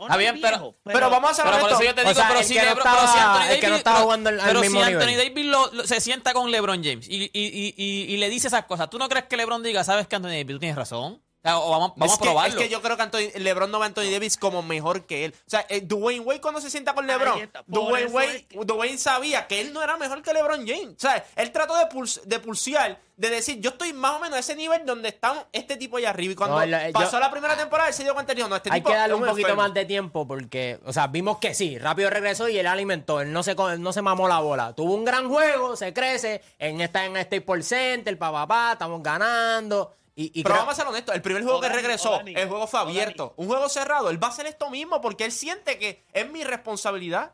O 0.02 0.06
Está 0.06 0.16
no 0.16 0.20
el 0.20 0.20
bien, 0.20 0.42
pero- 0.42 1.10
vamos 1.12 1.30
a 1.30 1.32
hacer 1.34 1.46
Pero 1.46 1.58
por 1.60 1.70
esto. 1.70 1.82
eso 1.84 1.90
yo 1.90 1.96
te 1.96 2.02
O 2.02 2.04
digo, 2.06 2.16
sea, 2.20 2.28
pero 2.30 2.44
si, 2.44 2.54
que 2.56 2.62
no 2.62 2.74
pero 2.76 2.84
si 3.08 3.20
Anthony 3.20 3.42
el 3.52 3.60
que 3.60 3.62
no 3.62 3.70
Davis, 3.70 3.78
estaba 3.78 4.00
jugando 4.00 4.30
al- 4.30 4.40
mismo 4.62 4.80
si 4.82 4.86
nivel. 4.88 5.02
Anthony 5.02 5.18
Davis 5.18 5.46
lo- 5.46 5.72
lo- 5.74 5.88
se 5.88 6.02
sienta 6.02 6.34
con 6.34 6.50
LeBron 6.52 6.84
James 6.84 7.08
y, 7.08 7.24
y- 7.24 7.30
y- 7.34 7.74
y- 7.78 8.14
y 8.14 8.18
le 8.18 8.30
dice 8.30 8.48
esas 8.48 8.66
cosas, 8.66 8.90
¿tú 8.90 8.98
no 8.98 9.08
crees 9.10 9.26
que 9.26 9.38
LeBron 9.38 9.62
diga, 9.62 9.84
sabes 9.84 10.08
que 10.08 10.16
Anthony 10.16 10.30
Davis, 10.30 10.48
tú 10.48 10.60
tienes 10.60 10.76
razón? 10.76 11.22
O, 11.44 11.48
sea, 11.48 11.58
o 11.58 11.72
vamos, 11.72 11.94
vamos 11.96 12.14
es 12.14 12.20
a 12.20 12.22
probarlo. 12.22 12.56
Que, 12.58 12.64
es 12.66 12.70
que 12.70 12.72
yo 12.74 12.82
creo 12.84 12.98
que 12.98 13.02
Anthony- 13.04 13.32
LeBron 13.40 13.72
no 13.72 13.80
ve 13.80 13.86
a 13.86 13.88
Anthony 13.88 14.12
Davis 14.12 14.38
como 14.38 14.62
mejor 14.62 15.08
que 15.08 15.26
él. 15.26 15.34
O 15.48 15.50
sea, 15.50 15.66
eh, 15.70 15.82
Dwayne 15.82 16.20
Wade 16.24 16.40
cuando 16.40 16.62
se 16.62 16.70
sienta 16.70 16.94
con 16.94 17.08
LeBron, 17.08 17.40
está, 17.42 17.64
Dwayne 17.66 18.12
Wade, 18.12 18.36
es 18.36 18.44
que- 18.44 18.60
Dwayne 18.64 18.98
sabía 19.00 19.48
que 19.48 19.60
él 19.60 19.74
no 19.74 19.82
era 19.82 19.98
mejor 19.98 20.22
que 20.22 20.34
LeBron 20.34 20.68
James. 20.68 20.96
O 20.98 21.00
sea, 21.00 21.26
él 21.36 21.52
trató 21.52 21.76
de, 21.78 21.86
puls- 21.86 22.22
de 22.26 22.40
pulsear, 22.40 23.00
de 23.18 23.30
decir, 23.32 23.60
yo 23.60 23.72
estoy 23.72 23.92
más 23.92 24.14
o 24.18 24.20
menos 24.20 24.36
a 24.38 24.40
ese 24.40 24.56
nivel 24.56 24.86
donde 24.86 25.10
está 25.10 25.48
este 25.52 25.78
tipo 25.78 25.98
allá 25.98 26.12
arriba. 26.12 26.34
Y 26.34 26.36
cuando 26.36 26.58
No, 26.58 26.62
él- 26.62 26.76
yo- 26.88 26.92
pasó 26.94 27.20
la 27.20 27.32
primera 27.32 27.58
temporada, 27.58 27.90
él 27.90 27.96
se 27.96 28.04
dio 28.04 28.14
cuenta 28.14 28.34
y 28.34 28.36
dijo, 28.36 28.48
no, 28.48 28.56
este 28.58 28.70
Hay 28.72 28.82
tipo 28.82 28.92
que 28.92 28.98
darle 28.98 29.16
un 29.16 29.22
poquito 29.22 29.48
enfermo. 29.48 29.64
más 29.64 29.74
de 29.74 29.86
tiempo 29.86 30.28
porque, 30.28 30.80
o 30.86 30.94
sea, 30.94 31.08
vimos 31.08 31.40
que 31.40 31.56
sí, 31.56 31.80
rápido 31.80 32.12
regresó 32.12 32.50
y 32.50 32.60
él 32.60 32.68
alimentó, 32.68 33.20
él 33.20 33.34
no 33.34 33.42
se, 33.42 33.52
él 33.54 33.82
no 33.82 33.94
se 33.94 34.04
mamó 34.04 34.28
la 34.28 34.40
bola. 34.42 34.74
Tuvo 34.74 34.94
un 34.94 35.06
gran 35.06 35.28
juego, 35.28 35.76
se 35.76 35.92
crece, 35.92 36.44
en 36.60 36.82
esta 36.82 37.04
en 37.06 37.18
este 37.18 37.42
por 37.42 37.64
Center, 37.64 38.16
pa, 38.20 38.32
pa, 38.32 38.48
pa, 38.48 38.72
estamos 38.74 39.02
ganando. 39.02 39.96
Y, 40.22 40.26
y 40.26 40.44
Pero 40.44 40.54
creo- 40.54 40.58
vamos 40.66 40.74
a 40.74 40.76
ser 40.76 40.88
honestos, 40.88 41.16
el 41.16 41.22
primer 41.24 41.42
juego 41.44 41.60
que 41.62 41.70
regresó, 41.70 42.20
el 42.22 42.48
juego 42.48 42.68
fue 42.68 42.80
abierto. 42.80 43.34
Un 43.38 43.48
juego 43.48 43.68
cerrado, 43.70 44.10
él 44.12 44.22
va 44.22 44.28
a 44.28 44.30
hacer 44.30 44.46
esto 44.46 44.70
mismo 44.70 45.02
porque 45.02 45.26
él 45.26 45.32
siente 45.32 45.80
que 45.80 46.04
es 46.14 46.30
mi 46.30 46.44
responsabilidad. 46.44 47.34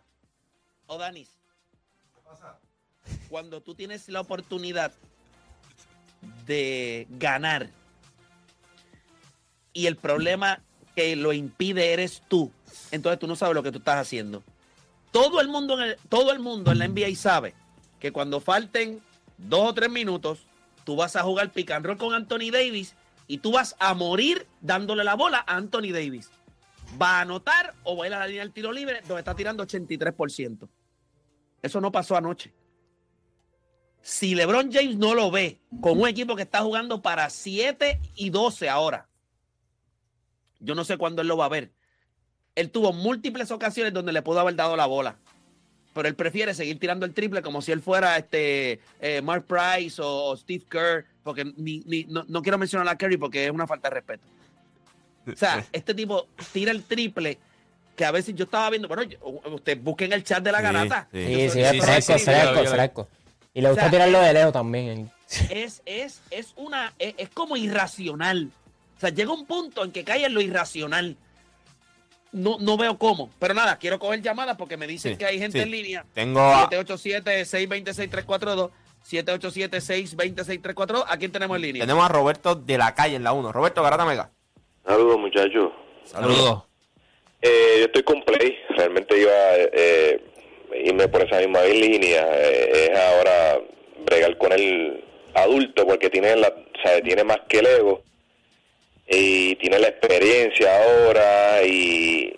O 0.85 0.97
Danis. 0.97 1.29
Cuando 3.29 3.61
tú 3.61 3.75
tienes 3.75 4.07
la 4.07 4.21
oportunidad 4.21 4.93
de 6.45 7.07
ganar 7.09 7.69
y 9.73 9.87
el 9.87 9.97
problema 9.97 10.61
que 10.95 11.15
lo 11.17 11.33
impide 11.33 11.91
eres 11.93 12.23
tú, 12.29 12.51
entonces 12.91 13.19
tú 13.19 13.27
no 13.27 13.35
sabes 13.35 13.53
lo 13.53 13.63
que 13.63 13.71
tú 13.71 13.79
estás 13.79 13.97
haciendo. 13.97 14.43
Todo 15.11 15.41
el 15.41 15.49
mundo 15.49 15.73
en, 15.75 15.89
el- 15.89 15.97
todo 16.09 16.31
el 16.31 16.39
mundo 16.39 16.71
en 16.71 16.79
la 16.79 16.87
NBA 16.87 17.15
sabe 17.15 17.53
que 17.99 18.11
cuando 18.13 18.39
falten 18.39 19.01
dos 19.37 19.69
o 19.69 19.73
tres 19.73 19.89
minutos, 19.89 20.46
tú 20.87 20.95
vas 20.95 21.17
a 21.17 21.23
jugar 21.23 21.51
pick 21.51 21.69
and 21.71 21.85
roll 21.85 21.97
con 21.97 22.13
Anthony 22.13 22.49
Davis 22.49 22.95
y 23.27 23.39
tú 23.39 23.51
vas 23.51 23.75
a 23.77 23.93
morir 23.93 24.47
dándole 24.61 25.03
la 25.03 25.15
bola 25.15 25.43
a 25.45 25.57
Anthony 25.57 25.91
Davis. 25.91 26.31
Va 26.99 27.17
a 27.17 27.21
anotar 27.23 27.73
o 27.83 27.97
va 27.97 28.05
a 28.05 28.07
ir 28.07 28.13
a 28.13 28.19
la 28.19 28.27
línea 28.27 28.41
del 28.41 28.53
tiro 28.53 28.71
libre 28.71 29.01
donde 29.01 29.19
está 29.19 29.35
tirando 29.35 29.67
83%. 29.67 30.69
Eso 31.61 31.81
no 31.81 31.91
pasó 31.91 32.15
anoche. 32.15 32.53
Si 34.01 34.33
LeBron 34.33 34.71
James 34.71 34.95
no 34.95 35.13
lo 35.13 35.29
ve 35.29 35.59
con 35.81 35.99
un 35.99 36.07
equipo 36.07 36.37
que 36.37 36.43
está 36.43 36.61
jugando 36.61 37.01
para 37.01 37.29
7 37.29 37.99
y 38.15 38.29
12 38.29 38.69
ahora, 38.69 39.09
yo 40.61 40.73
no 40.73 40.85
sé 40.85 40.97
cuándo 40.97 41.21
él 41.21 41.27
lo 41.27 41.35
va 41.35 41.47
a 41.47 41.49
ver. 41.49 41.73
Él 42.55 42.71
tuvo 42.71 42.93
múltiples 42.93 43.51
ocasiones 43.51 43.91
donde 43.91 44.13
le 44.13 44.21
pudo 44.21 44.39
haber 44.39 44.55
dado 44.55 44.77
la 44.77 44.85
bola, 44.85 45.19
pero 45.97 46.07
él 46.07 46.15
prefiere 46.15 46.53
seguir 46.53 46.79
tirando 46.79 47.05
el 47.05 47.13
triple 47.13 47.41
como 47.41 47.61
si 47.61 47.71
él 47.71 47.81
fuera 47.81 48.15
este 48.17 48.79
eh, 49.01 49.21
Mark 49.21 49.45
Price 49.45 50.01
o, 50.01 50.25
o 50.29 50.37
Steve 50.37 50.63
Kerr, 50.69 51.05
porque 51.23 51.43
ni- 51.57 51.83
ni- 51.85 52.05
no, 52.05 52.23
no 52.27 52.41
quiero 52.41 52.57
mencionar 52.57 52.87
a 52.87 52.97
Curry 52.97 53.17
porque 53.17 53.45
es 53.45 53.51
una 53.51 53.65
falta 53.67 53.89
de 53.89 53.95
respeto. 53.95 54.23
O 55.33 55.35
sea, 55.35 55.65
este 55.73 55.93
tipo 55.93 56.27
tira 56.53 56.71
el 56.71 56.83
triple 56.83 57.37
que 57.95 58.05
a 58.05 58.11
veces 58.11 58.35
yo 58.35 58.45
estaba 58.45 58.69
viendo, 58.69 58.87
bueno, 58.87 59.03
yo- 59.03 59.17
usted 59.51 59.77
busquen 59.81 60.13
el 60.13 60.23
chat 60.23 60.43
de 60.43 60.51
la 60.51 60.59
Sí, 60.59 60.63
garata. 60.63 61.07
sí. 61.11 61.25
Sí, 61.25 61.31
Yo 61.33 61.37
sí, 61.39 61.49
sí, 61.49 61.81
fresco, 61.81 62.19
fresco, 62.19 62.65
fresco. 62.65 63.07
Y 63.53 63.61
le 63.61 63.69
gusta 63.69 63.83
sea, 63.83 63.91
tirarlo 63.91 64.21
de 64.21 64.33
lejos 64.33 64.53
también. 64.53 65.11
es, 65.49 65.81
es, 65.85 66.21
es 66.29 66.53
una, 66.55 66.93
es, 66.99 67.15
es 67.17 67.29
como 67.29 67.57
irracional. 67.57 68.51
O 68.95 68.99
sea, 68.99 69.09
llega 69.09 69.31
un 69.33 69.45
punto 69.45 69.83
en 69.83 69.91
que 69.91 70.03
cae 70.03 70.25
en 70.25 70.33
lo 70.33 70.41
irracional. 70.41 71.17
No, 72.31 72.57
no 72.59 72.77
veo 72.77 72.97
cómo. 72.97 73.29
Pero 73.39 73.53
nada, 73.53 73.77
quiero 73.77 73.99
coger 73.99 74.21
llamadas 74.21 74.57
porque 74.57 74.77
me 74.77 74.87
dicen 74.87 75.13
Sí, 75.13 75.17
que 75.17 75.25
hay 75.25 75.39
gente 75.39 75.59
sí. 75.59 75.63
en 75.63 75.71
línea. 75.71 76.05
Tengo 76.13 76.39
a- 76.41 76.69
787-626-342. 76.69 78.71
787-626-342. 79.09 81.03
¿A 81.07 81.17
quién 81.17 81.31
tenemos 81.31 81.55
en 81.55 81.61
línea? 81.61 81.83
tenemos 81.83 82.05
a 82.05 82.09
Roberto 82.09 82.55
de 82.55 82.77
la 82.77 82.93
calle 82.93 83.15
en 83.15 83.23
la 83.23 83.33
1. 83.33 83.51
Roberto 83.51 83.81
Garata 83.83 84.05
Mega. 84.05 84.29
Saludos, 84.85 85.19
muchachos. 85.19 85.71
Saludos. 86.03 86.63
Eh, 87.41 87.75
yo 87.79 87.85
estoy 87.85 88.03
con 88.03 88.21
Play. 88.23 88.57
Realmente 88.75 89.19
iba 89.19 89.31
a 89.31 89.55
eh, 89.73 90.21
irme 90.85 91.07
por 91.07 91.23
esa 91.23 91.39
misma 91.39 91.61
línea. 91.63 92.25
Eh, 92.33 92.89
es 92.91 92.99
ahora 92.99 93.59
bregar 94.05 94.37
con 94.37 94.51
el 94.53 95.03
adulto 95.33 95.85
porque 95.85 96.09
tiene, 96.09 96.35
la, 96.35 96.47
o 96.47 96.81
sea, 96.83 97.01
tiene 97.01 97.23
más 97.23 97.39
que 97.47 97.59
el 97.59 97.67
ego. 97.67 98.01
Y 99.09 99.55
tiene 99.55 99.79
la 99.79 99.87
experiencia 99.87 100.69
ahora 100.83 101.63
y, 101.63 102.33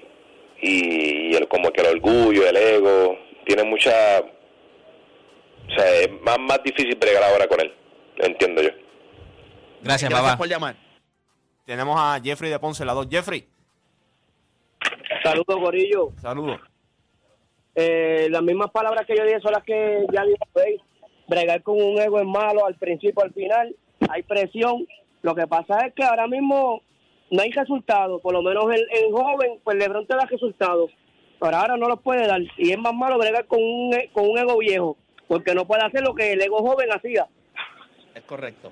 y 0.62 1.36
el, 1.36 1.47
como 1.47 1.71
que 1.71 1.82
el 1.82 1.88
orgullo, 1.97 2.47
el 2.47 2.55
ego. 2.58 3.17
Tiene 3.45 3.63
mucha... 3.63 3.91
O 4.21 5.71
sea, 5.75 6.01
es 6.01 6.12
más, 6.21 6.38
más 6.39 6.62
difícil 6.63 6.95
bregar 6.95 7.23
ahora 7.23 7.47
con 7.47 7.60
él. 7.62 7.73
Entiendo 8.17 8.62
yo. 8.62 8.69
Gracias, 9.82 10.10
Gracias 10.10 10.21
papá. 10.32 10.38
por 10.38 10.47
llamar. 10.47 10.75
Tenemos 11.65 11.95
a 11.99 12.19
Jeffrey 12.23 12.49
de 12.51 12.60
Ponce, 12.60 12.84
la 12.86 12.93
2. 12.93 13.08
Jeffrey, 13.10 13.47
Saludos, 15.23 15.55
Gorillo. 15.60 16.12
saludos. 16.21 16.60
Eh, 17.75 18.27
las 18.29 18.41
mismas 18.41 18.71
palabras 18.71 19.05
que 19.05 19.15
yo 19.15 19.23
dije 19.23 19.39
son 19.41 19.51
las 19.53 19.63
que 19.63 20.05
ya 20.12 20.23
dijo. 20.23 20.38
Bregar 21.27 21.62
con 21.62 21.75
un 21.82 21.99
ego 21.99 22.19
es 22.19 22.25
malo 22.25 22.65
al 22.65 22.75
principio, 22.75 23.23
al 23.23 23.34
final. 23.34 23.75
Hay 24.10 24.23
presión. 24.23 24.86
Lo 25.21 25.36
que 25.36 25.47
pasa 25.47 25.86
es 25.86 25.93
que 25.93 26.03
ahora 26.03 26.27
mismo 26.27 26.82
no 27.32 27.41
hay 27.41 27.51
resultados. 27.51 28.21
Por 28.21 28.34
lo 28.34 28.41
menos 28.41 28.65
en, 28.65 28.82
en 29.03 29.12
joven, 29.12 29.60
pues 29.63 29.77
LeBron 29.77 30.08
te 30.08 30.15
da 30.15 30.25
resultados. 30.25 30.91
Pero 31.39 31.55
ahora 31.55 31.77
no 31.77 31.88
los 31.88 32.01
puede 32.01 32.27
dar. 32.27 32.41
Y 32.58 32.71
es 32.71 32.77
más 32.77 32.93
malo 32.93 33.17
bregar 33.17 33.45
con 33.47 33.60
un, 33.62 33.93
e- 33.93 34.10
con 34.12 34.29
un 34.29 34.38
ego 34.38 34.58
viejo. 34.58 34.97
Porque 35.27 35.53
no 35.53 35.65
puede 35.65 35.84
hacer 35.84 36.01
lo 36.01 36.15
que 36.15 36.34
el 36.34 36.41
ego 36.41 36.60
joven 36.60 36.89
hacía. 36.91 37.27
Es 38.15 38.23
correcto. 38.23 38.71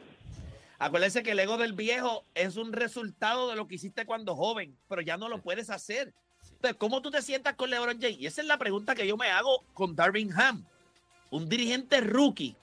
Acuérdense 0.79 1.23
que 1.23 1.31
el 1.31 1.39
ego 1.39 1.57
del 1.57 1.73
viejo 1.73 2.23
es 2.35 2.55
un 2.57 2.71
resultado 2.71 3.49
de 3.49 3.55
lo 3.55 3.67
que 3.67 3.75
hiciste 3.75 4.05
cuando 4.05 4.35
joven, 4.35 4.77
pero 4.87 5.01
ya 5.01 5.17
no 5.17 5.27
lo 5.27 5.41
puedes 5.41 5.69
hacer. 5.69 6.13
Entonces, 6.51 6.77
¿cómo 6.77 7.01
tú 7.01 7.09
te 7.09 7.21
sientas 7.21 7.55
con 7.55 7.69
LeBron 7.69 7.99
James? 7.99 8.19
Y 8.19 8.27
esa 8.27 8.41
es 8.41 8.47
la 8.47 8.57
pregunta 8.57 8.93
que 8.93 9.07
yo 9.07 9.17
me 9.17 9.27
hago 9.27 9.63
con 9.73 9.95
Darvin 9.95 10.31
Ham, 10.33 10.65
un 11.31 11.49
dirigente 11.49 12.01
rookie 12.01 12.55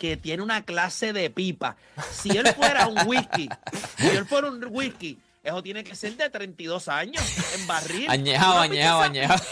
que 0.00 0.16
tiene 0.16 0.42
una 0.42 0.64
clase 0.64 1.12
de 1.12 1.28
pipa. 1.28 1.76
Si 2.10 2.30
él 2.30 2.46
fuera 2.54 2.86
un 2.88 3.06
whisky, 3.06 3.50
si 3.98 4.08
él 4.08 4.24
fuera 4.24 4.48
un 4.48 4.64
whisky, 4.70 5.18
eso 5.44 5.62
tiene 5.62 5.84
que 5.84 5.94
ser 5.94 6.16
de 6.16 6.30
32 6.30 6.88
años 6.88 7.22
en 7.54 7.66
barril. 7.66 8.08
Añejado, 8.08 8.52
¿Tú 8.52 8.56
no 8.56 8.62
has 8.62 8.70
visto 8.70 8.86
añejado, 8.86 9.02
añejado. 9.02 9.44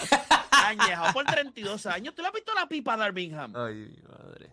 Añejado 0.50 1.12
por 1.12 1.24
32 1.26 1.86
años. 1.86 2.14
¿Tú 2.14 2.22
le 2.22 2.28
has 2.28 2.34
visto 2.34 2.54
la 2.54 2.66
pipa 2.66 2.94
a 2.94 2.96
Darvin 2.96 3.38
Ham? 3.38 3.54
Ay, 3.54 3.94
madre. 4.08 4.48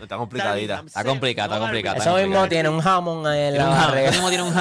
Está 0.00 0.16
complicadita. 0.16 0.82
Está 0.84 1.04
complicado, 1.04 1.54
está. 1.54 1.64
Darvin 1.64 1.86
Eso 1.86 2.16
mismo 2.16 2.48
tiene 2.48 2.68
un 2.68 2.80
jamón 2.80 3.24
ahí 3.24 3.42
en 3.42 3.58
la. 3.58 4.00
Eso 4.00 4.12
mismo 4.12 4.28
tiene 4.28 4.42
un. 4.42 4.58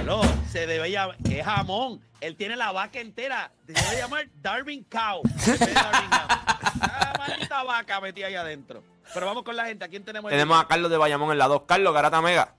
Aló, 0.00 0.22
se 0.52 0.66
debe 0.66 0.90
llamar, 0.90 1.16
es 1.24 1.44
jamón. 1.44 2.02
Él 2.20 2.36
tiene 2.36 2.56
la 2.56 2.72
vaca 2.72 3.00
entera. 3.00 3.50
Se 3.66 3.72
debe 3.72 3.96
llamar 4.02 4.28
Darwin 4.42 4.84
Cow. 4.84 5.22
Darwin 5.46 6.12
Ham. 6.12 6.28
Ah, 6.82 7.12
maldita 7.18 7.62
vaca 7.62 8.00
metida 8.02 8.26
ahí 8.26 8.34
adentro. 8.34 8.82
Pero 9.14 9.26
vamos 9.26 9.42
con 9.42 9.56
la 9.56 9.66
gente. 9.66 9.84
¿A 9.84 9.88
quién 9.88 10.04
tenemos? 10.04 10.30
Tenemos 10.30 10.60
a 10.60 10.66
Carlos 10.66 10.90
de 10.90 10.96
Bayamón 10.96 11.32
en 11.32 11.38
la 11.38 11.48
2. 11.48 11.62
Carlos, 11.66 11.92
Garata 11.92 12.20
Mega. 12.22 12.54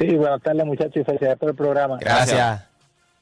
Sí, 0.00 0.16
buenas 0.16 0.42
tardes 0.42 0.66
muchachos 0.66 0.96
y 0.96 1.04
felicidades 1.04 1.38
por 1.38 1.50
el 1.50 1.56
programa. 1.56 1.98
Gracias. 1.98 2.68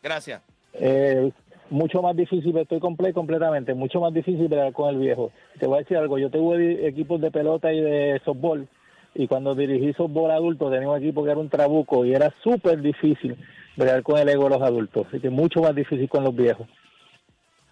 Gracias. 0.02 0.42
Eh, 0.74 1.30
mucho 1.70 2.02
más 2.02 2.16
difícil, 2.16 2.56
estoy 2.56 2.80
completo 2.80 3.14
completamente, 3.14 3.74
mucho 3.74 4.00
más 4.00 4.12
difícil 4.12 4.48
bregar 4.48 4.72
con 4.72 4.94
el 4.94 5.00
viejo. 5.00 5.32
Te 5.58 5.66
voy 5.66 5.76
a 5.76 5.80
decir 5.80 5.96
algo, 5.96 6.18
yo 6.18 6.30
tuve 6.30 6.86
equipos 6.86 7.20
de 7.20 7.30
pelota 7.30 7.72
y 7.72 7.80
de 7.80 8.20
softball 8.24 8.68
y 9.14 9.26
cuando 9.28 9.54
dirigí 9.54 9.92
softball 9.94 10.30
adulto 10.30 10.70
tenía 10.70 10.88
un 10.88 10.98
equipo 10.98 11.24
que 11.24 11.30
era 11.30 11.40
un 11.40 11.48
trabuco 11.48 12.04
y 12.04 12.14
era 12.14 12.32
súper 12.42 12.80
difícil 12.80 13.36
bregar 13.76 14.02
con 14.02 14.18
el 14.18 14.28
ego 14.28 14.44
de 14.44 14.50
los 14.50 14.62
adultos, 14.62 15.06
así 15.08 15.20
que 15.20 15.30
mucho 15.30 15.60
más 15.60 15.74
difícil 15.74 16.08
con 16.08 16.24
los 16.24 16.34
viejos. 16.34 16.66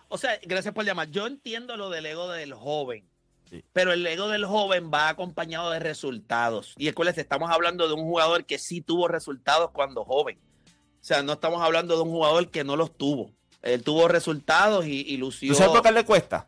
O 0.09 0.19
sea, 0.19 0.33
gracias 0.43 0.75
por 0.75 0.85
llamar. 0.85 1.09
Yo 1.11 1.27
entiendo 1.27 1.77
lo 1.77 1.89
del 1.89 2.05
ego 2.05 2.29
del 2.29 2.53
joven. 2.53 3.05
Sí. 3.53 3.63
Pero 3.75 3.93
el 3.93 4.07
ego 4.07 4.29
del 4.29 4.47
joven 4.47 4.91
va 4.93 5.11
acompañado 5.11 5.71
de 5.71 5.79
resultados. 5.79 6.73
Y 6.79 6.89
acuérdense, 6.89 7.21
estamos 7.21 7.51
hablando 7.51 7.87
de 7.87 7.93
un 7.93 8.05
jugador 8.05 8.47
que 8.47 8.59
sí 8.59 8.81
tuvo 8.81 9.09
resultados 9.09 9.73
cuando 9.73 10.07
joven. 10.07 10.39
O 10.67 11.05
sea, 11.05 11.23
no 11.23 11.35
estamos 11.35 11.61
hablando 11.61 11.97
de 11.97 12.03
un 12.03 12.11
jugador 12.11 12.49
que 12.49 12.65
no 12.65 12.77
los 12.77 12.97
tuvo. 12.97 13.31
Él 13.61 13.83
tuvo 13.83 14.09
resultados 14.09 14.87
y, 14.87 15.03
y 15.03 15.19
lució. 15.19 15.53
¿Tú 15.53 15.59
sabes 15.59 15.73
por 15.73 15.83
qué 15.83 15.89
a 15.89 15.91
él 15.91 15.97
le 15.97 16.05
cuesta? 16.07 16.47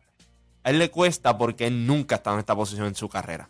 A 0.63 0.71
él 0.71 0.79
le 0.79 0.89
cuesta 0.89 1.37
porque 1.37 1.67
él 1.67 1.85
nunca 1.85 2.15
ha 2.15 2.17
estado 2.17 2.37
en 2.37 2.39
esta 2.39 2.55
posición 2.55 2.87
en 2.87 2.95
su 2.95 3.07
carrera. 3.07 3.49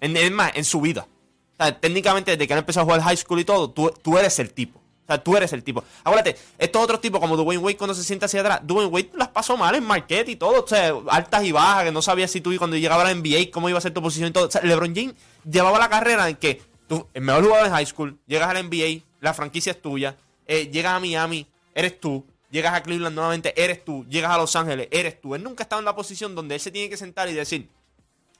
En, 0.00 0.16
es 0.16 0.32
más, 0.32 0.52
en 0.54 0.64
su 0.64 0.80
vida. 0.80 1.06
O 1.52 1.56
sea, 1.62 1.78
técnicamente, 1.78 2.30
desde 2.30 2.46
que 2.46 2.54
él 2.54 2.60
empezó 2.60 2.80
a 2.80 2.84
jugar 2.84 3.02
high 3.02 3.18
school 3.18 3.40
y 3.40 3.44
todo, 3.44 3.70
tú, 3.70 3.92
tú 4.02 4.16
eres 4.16 4.38
el 4.38 4.54
tipo. 4.54 4.80
O 5.04 5.06
sea, 5.06 5.22
tú 5.22 5.36
eres 5.36 5.52
el 5.52 5.62
tipo. 5.62 5.84
Acuérdate, 6.02 6.36
estos 6.58 6.82
otros 6.82 7.00
tipos 7.00 7.20
como 7.20 7.36
Dwayne 7.36 7.62
Wade 7.62 7.76
cuando 7.76 7.94
se 7.94 8.02
sienta 8.02 8.24
hacia 8.26 8.40
atrás, 8.40 8.60
Dwayne 8.62 8.90
Wade 8.90 9.10
las 9.14 9.28
pasó 9.28 9.56
mal 9.56 9.74
en 9.74 9.84
Marquette 9.84 10.30
y 10.30 10.36
todo. 10.36 10.64
O 10.64 10.66
sea, 10.66 10.94
altas 11.08 11.44
y 11.44 11.52
bajas, 11.52 11.84
que 11.84 11.92
no 11.92 12.00
sabía 12.00 12.26
si 12.26 12.40
tú 12.40 12.52
cuando 12.56 12.76
llegaba 12.76 13.02
a 13.02 13.12
la 13.12 13.14
NBA 13.14 13.50
cómo 13.52 13.68
iba 13.68 13.76
a 13.76 13.82
ser 13.82 13.92
tu 13.92 14.00
posición 14.00 14.30
y 14.30 14.32
todo. 14.32 14.46
O 14.46 14.50
sea, 14.50 14.62
LeBron 14.62 14.94
James 14.94 15.14
llevaba 15.48 15.78
la 15.78 15.90
carrera 15.90 16.28
en 16.28 16.36
que 16.36 16.62
tú, 16.88 17.06
el 17.12 17.22
mejor 17.22 17.44
jugador 17.44 17.66
en 17.66 17.72
high 17.72 17.86
school, 17.86 18.18
llegas 18.26 18.48
a 18.48 18.54
la 18.54 18.62
NBA, 18.62 19.02
la 19.20 19.34
franquicia 19.34 19.72
es 19.72 19.82
tuya, 19.82 20.16
eh, 20.46 20.70
llegas 20.70 20.94
a 20.94 21.00
Miami, 21.00 21.46
eres 21.74 22.00
tú. 22.00 22.24
Llegas 22.50 22.72
a 22.72 22.84
Cleveland 22.84 23.16
nuevamente, 23.16 23.52
eres 23.60 23.84
tú. 23.84 24.06
Llegas 24.08 24.30
a 24.30 24.38
Los 24.38 24.54
Ángeles, 24.54 24.86
eres 24.92 25.20
tú. 25.20 25.34
Él 25.34 25.42
nunca 25.42 25.62
ha 25.62 25.64
estado 25.64 25.80
en 25.80 25.86
la 25.86 25.96
posición 25.96 26.36
donde 26.36 26.54
él 26.54 26.60
se 26.60 26.70
tiene 26.70 26.88
que 26.88 26.96
sentar 26.96 27.28
y 27.28 27.32
decir, 27.32 27.68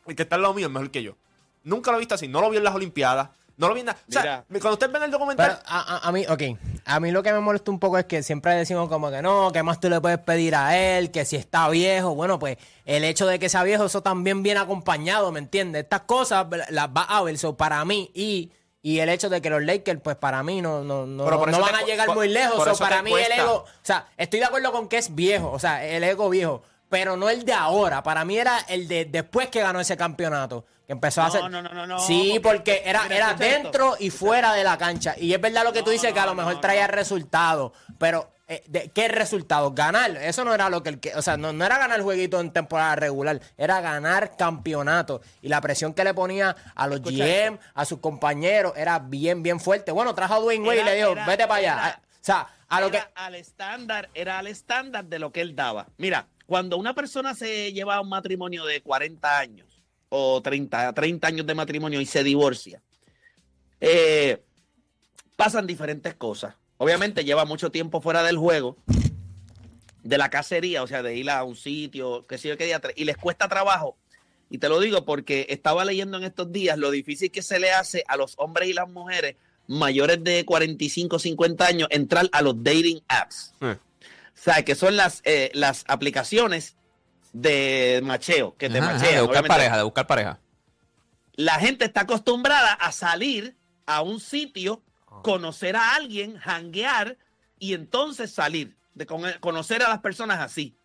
el 0.06 0.14
que 0.14 0.22
está 0.22 0.36
al 0.36 0.42
lado 0.42 0.54
mío 0.54 0.68
es 0.68 0.72
mejor 0.72 0.92
que 0.92 1.02
yo. 1.02 1.16
Nunca 1.64 1.90
lo 1.90 1.96
he 1.96 2.00
visto 2.00 2.14
así. 2.14 2.28
No 2.28 2.40
lo 2.40 2.48
vi 2.48 2.58
en 2.58 2.62
las 2.62 2.76
Olimpiadas. 2.76 3.30
No 3.56 3.68
lo 3.68 3.74
vi 3.74 3.82
nada. 3.84 3.96
O 4.08 4.12
sea, 4.12 4.44
cuando 4.48 4.72
ustedes 4.72 4.92
ven 4.92 5.02
el 5.04 5.10
Pero 5.10 5.18
documental. 5.18 5.62
a, 5.66 5.96
a- 5.96 6.08
a 6.08 6.12
mí, 6.12 6.24
ok, 6.28 6.42
a 6.84 6.98
mí 7.00 7.10
lo 7.12 7.22
que 7.22 7.32
me 7.32 7.38
molesta 7.40 7.70
un 7.70 7.78
poco 7.78 7.98
es 7.98 8.04
que 8.06 8.22
siempre 8.22 8.54
decimos 8.56 8.88
como 8.88 9.10
que 9.10 9.22
no, 9.22 9.52
que 9.52 9.62
más 9.62 9.78
tú 9.80 9.88
le 9.88 10.00
puedes 10.00 10.18
pedir 10.18 10.54
a 10.56 10.76
él, 10.76 11.10
que 11.12 11.24
si 11.24 11.36
está 11.36 11.68
viejo, 11.68 12.14
bueno, 12.14 12.38
pues 12.38 12.56
el 12.84 13.04
hecho 13.04 13.26
de 13.26 13.38
que 13.38 13.48
sea 13.48 13.62
viejo, 13.62 13.84
eso 13.84 14.02
también 14.02 14.42
viene 14.42 14.58
acompañado, 14.60 15.30
¿me 15.30 15.38
entiendes? 15.38 15.84
Estas 15.84 16.00
cosas 16.02 16.46
las 16.70 16.88
va 16.88 17.02
a 17.02 17.22
ver, 17.22 17.38
so, 17.38 17.56
para 17.56 17.84
mí, 17.84 18.10
y, 18.12 18.50
y 18.82 18.98
el 18.98 19.08
hecho 19.08 19.28
de 19.30 19.40
que 19.40 19.50
los 19.50 19.62
Lakers, 19.62 20.00
pues 20.02 20.16
para 20.16 20.42
mí 20.42 20.60
no, 20.60 20.82
no, 20.82 21.06
no, 21.06 21.24
no 21.24 21.36
van 21.60 21.70
te 21.70 21.76
a 21.76 21.86
llegar 21.86 22.06
por- 22.06 22.16
muy 22.16 22.28
lejos, 22.28 22.62
so, 22.76 22.76
para 22.82 23.02
mí 23.02 23.10
cuesta. 23.10 23.34
el 23.34 23.40
ego, 23.40 23.54
o 23.54 23.66
sea, 23.82 24.08
estoy 24.16 24.40
de 24.40 24.46
acuerdo 24.46 24.72
con 24.72 24.88
que 24.88 24.98
es 24.98 25.14
viejo, 25.14 25.50
o 25.52 25.58
sea, 25.60 25.84
el 25.86 26.02
ego 26.04 26.28
viejo, 26.28 26.62
pero 26.94 27.16
no 27.16 27.28
el 27.28 27.44
de 27.44 27.52
ahora, 27.52 28.04
para 28.04 28.24
mí 28.24 28.38
era 28.38 28.56
el 28.68 28.86
de 28.86 29.04
después 29.04 29.48
que 29.48 29.60
ganó 29.60 29.80
ese 29.80 29.96
campeonato. 29.96 30.64
Que 30.86 30.92
empezó 30.92 31.22
a 31.22 31.24
No, 31.24 31.28
hacer. 31.30 31.50
no, 31.50 31.60
no, 31.60 31.68
no, 31.70 31.86
no, 31.88 31.98
Sí, 31.98 32.38
porque- 32.40 32.82
era, 32.84 33.02
mira, 33.04 33.16
era 33.16 33.30
esto. 33.32 33.42
dentro 33.42 33.96
y 33.98 34.10
fuera 34.10 34.52
de 34.52 34.62
la 34.62 34.78
cancha. 34.78 35.16
Y 35.18 35.32
es 35.34 35.40
verdad 35.40 35.64
lo 35.64 35.72
que 35.72 35.80
tú 35.80 35.86
No, 35.86 35.90
dices, 35.92 36.12
que 36.12 36.20
a 36.20 36.26
lo 36.26 36.36
mejor 36.36 36.54
no, 36.54 36.60
traía 36.60 36.86
no. 36.86 36.92
resultados. 36.94 37.72
Pero, 37.98 38.30
eh, 38.46 38.62
de, 38.68 38.90
¿qué 38.90 39.08
resultados? 39.08 39.74
Ganar. 39.74 40.12
Eso 40.18 40.44
no 40.44 40.54
era 40.54 40.68
lo 40.70 40.84
que 40.84 40.90
el 40.90 41.00
que. 41.00 41.16
O 41.16 41.22
sea, 41.22 41.36
no, 41.36 41.52
no 41.52 41.64
era 41.64 41.78
ganar 41.78 42.00
jueguito 42.02 42.38
en 42.38 42.52
temporada 42.52 42.94
regular. 42.94 43.40
Era 43.58 43.80
ganar 43.80 44.36
campeonato. 44.36 45.20
Y 45.42 45.48
la 45.48 45.60
presión 45.60 45.94
que 45.94 46.04
le 46.04 46.14
ponía 46.14 46.54
a 46.76 46.86
los 46.86 46.96
Escucha 47.00 47.24
GM, 47.24 47.58
a 47.74 47.84
sus 47.86 47.98
compañeros, 47.98 48.74
era 48.76 49.00
bien, 49.00 49.42
bien 49.42 49.58
fuerte. 49.58 49.90
Bueno, 49.90 50.14
trajo 50.14 50.34
a 50.34 50.38
Dwayne 50.40 50.68
Wade 50.68 50.80
y 50.82 50.84
le 50.84 50.94
dijo, 50.94 51.10
era- 51.12 51.26
vete 51.26 51.46
para 51.48 51.58
allá. 51.60 51.72
era- 51.72 52.00
O 52.04 52.24
sea, 52.24 52.46
a 52.68 52.80
lo 52.80 52.90
que. 52.90 52.98
Era 52.98 53.10
al 53.14 53.34
estándar, 53.34 54.08
era 54.14 54.38
al 54.38 54.46
estándar 54.46 55.04
de 55.06 55.18
lo 55.18 55.32
que 55.32 55.40
él 55.40 55.54
daba. 55.56 55.86
Mira, 55.96 56.26
cuando 56.46 56.76
una 56.76 56.94
persona 56.94 57.34
se 57.34 57.72
lleva 57.72 57.96
a 57.96 58.00
un 58.00 58.08
matrimonio 58.08 58.64
de 58.64 58.80
40 58.82 59.38
años 59.38 59.82
o 60.08 60.40
30, 60.42 60.92
30 60.92 61.26
años 61.26 61.46
de 61.46 61.54
matrimonio 61.54 62.00
y 62.00 62.06
se 62.06 62.22
divorcia, 62.22 62.82
eh, 63.80 64.42
pasan 65.36 65.66
diferentes 65.66 66.14
cosas. 66.14 66.54
Obviamente 66.76 67.24
lleva 67.24 67.44
mucho 67.44 67.70
tiempo 67.70 68.00
fuera 68.00 68.22
del 68.22 68.36
juego, 68.36 68.76
de 70.02 70.18
la 70.18 70.28
cacería, 70.28 70.82
o 70.82 70.86
sea, 70.86 71.02
de 71.02 71.16
ir 71.16 71.30
a 71.30 71.42
un 71.44 71.56
sitio, 71.56 72.26
que 72.26 72.38
sé 72.38 72.48
yo 72.48 72.56
qué 72.56 72.66
día, 72.66 72.80
y 72.94 73.04
les 73.04 73.16
cuesta 73.16 73.48
trabajo. 73.48 73.96
Y 74.50 74.58
te 74.58 74.68
lo 74.68 74.78
digo 74.78 75.04
porque 75.04 75.46
estaba 75.48 75.84
leyendo 75.84 76.18
en 76.18 76.24
estos 76.24 76.52
días 76.52 76.78
lo 76.78 76.90
difícil 76.90 77.30
que 77.30 77.42
se 77.42 77.58
le 77.58 77.72
hace 77.72 78.04
a 78.06 78.16
los 78.16 78.34
hombres 78.36 78.68
y 78.68 78.74
las 78.74 78.88
mujeres 78.88 79.36
mayores 79.66 80.22
de 80.22 80.44
45, 80.44 81.18
50 81.18 81.66
años 81.66 81.88
entrar 81.90 82.28
a 82.32 82.42
los 82.42 82.62
dating 82.62 83.00
apps. 83.08 83.54
Eh. 83.62 83.76
O 84.34 84.36
sea, 84.44 84.64
que 84.64 84.74
son 84.74 84.96
las, 84.96 85.20
eh, 85.24 85.50
las 85.54 85.84
aplicaciones 85.88 86.76
de 87.32 88.00
macheo, 88.04 88.56
que 88.56 88.68
te 88.68 88.78
Ajá, 88.78 88.86
ajá, 88.90 88.94
machean. 88.98 89.14
de 89.14 89.20
buscar 89.22 89.30
obviamente. 89.42 89.48
pareja, 89.48 89.76
de 89.76 89.82
buscar 89.82 90.06
pareja. 90.06 90.40
La 91.34 91.54
gente 91.54 91.84
está 91.84 92.02
acostumbrada 92.02 92.72
a 92.74 92.92
salir 92.92 93.56
a 93.86 94.02
un 94.02 94.20
sitio, 94.20 94.82
Ah. 95.08 95.20
conocer 95.22 95.76
a 95.76 95.94
alguien, 95.94 96.38
hanguear 96.44 97.16
y 97.58 97.74
entonces 97.74 98.32
salir, 98.32 98.76
de 98.94 99.06
con- 99.06 99.32
conocer 99.40 99.82
a 99.82 99.88
las 99.88 100.00
personas 100.00 100.40
así. 100.40 100.76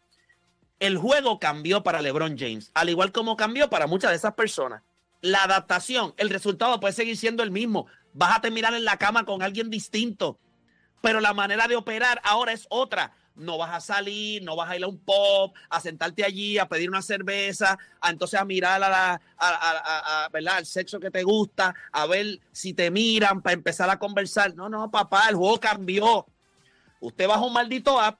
El 0.79 0.97
juego 0.97 1.39
cambió 1.39 1.83
para 1.83 2.01
LeBron 2.01 2.37
James, 2.37 2.71
al 2.73 2.89
igual 2.89 3.11
como 3.11 3.35
cambió 3.35 3.69
para 3.69 3.85
muchas 3.87 4.11
de 4.11 4.17
esas 4.17 4.33
personas. 4.33 4.81
La 5.21 5.43
adaptación, 5.43 6.13
el 6.17 6.29
resultado 6.29 6.79
puede 6.79 6.93
seguir 6.93 7.17
siendo 7.17 7.43
el 7.43 7.51
mismo. 7.51 7.87
Vas 8.13 8.37
a 8.37 8.41
terminar 8.41 8.73
en 8.73 8.85
la 8.85 8.97
cama 8.97 9.25
con 9.25 9.41
alguien 9.43 9.69
distinto, 9.69 10.39
pero 11.01 11.19
la 11.19 11.33
manera 11.33 11.67
de 11.67 11.75
operar 11.75 12.21
ahora 12.23 12.53
es 12.53 12.65
otra. 12.69 13.11
No 13.39 13.57
vas 13.57 13.73
a 13.73 13.79
salir, 13.79 14.43
no 14.43 14.55
vas 14.55 14.69
a 14.69 14.75
ir 14.77 14.83
a 14.83 14.87
un 14.87 14.97
pop, 14.99 15.55
a 15.69 15.79
sentarte 15.79 16.23
allí, 16.23 16.57
a 16.57 16.67
pedir 16.67 16.89
una 16.89 17.01
cerveza, 17.01 17.77
a 18.01 18.09
entonces 18.09 18.39
a 18.39 18.45
mirar 18.45 18.83
a 18.83 18.89
la, 18.89 19.21
a- 19.37 20.23
a- 20.25 20.29
¿verdad? 20.29 20.57
al 20.57 20.65
sexo 20.65 20.99
que 20.99 21.09
te 21.09 21.23
gusta, 21.23 21.73
a 21.91 22.05
ver 22.05 22.39
si 22.51 22.73
te 22.73 22.91
miran 22.91 23.41
para 23.41 23.53
empezar 23.53 23.89
a 23.89 23.97
conversar. 23.97 24.53
No, 24.55 24.69
no, 24.69 24.91
papá, 24.91 25.29
el 25.29 25.35
juego 25.35 25.59
cambió. 25.59 26.25
Usted 26.99 27.27
baja 27.27 27.41
un 27.41 27.53
maldito 27.53 27.99
app, 27.99 28.19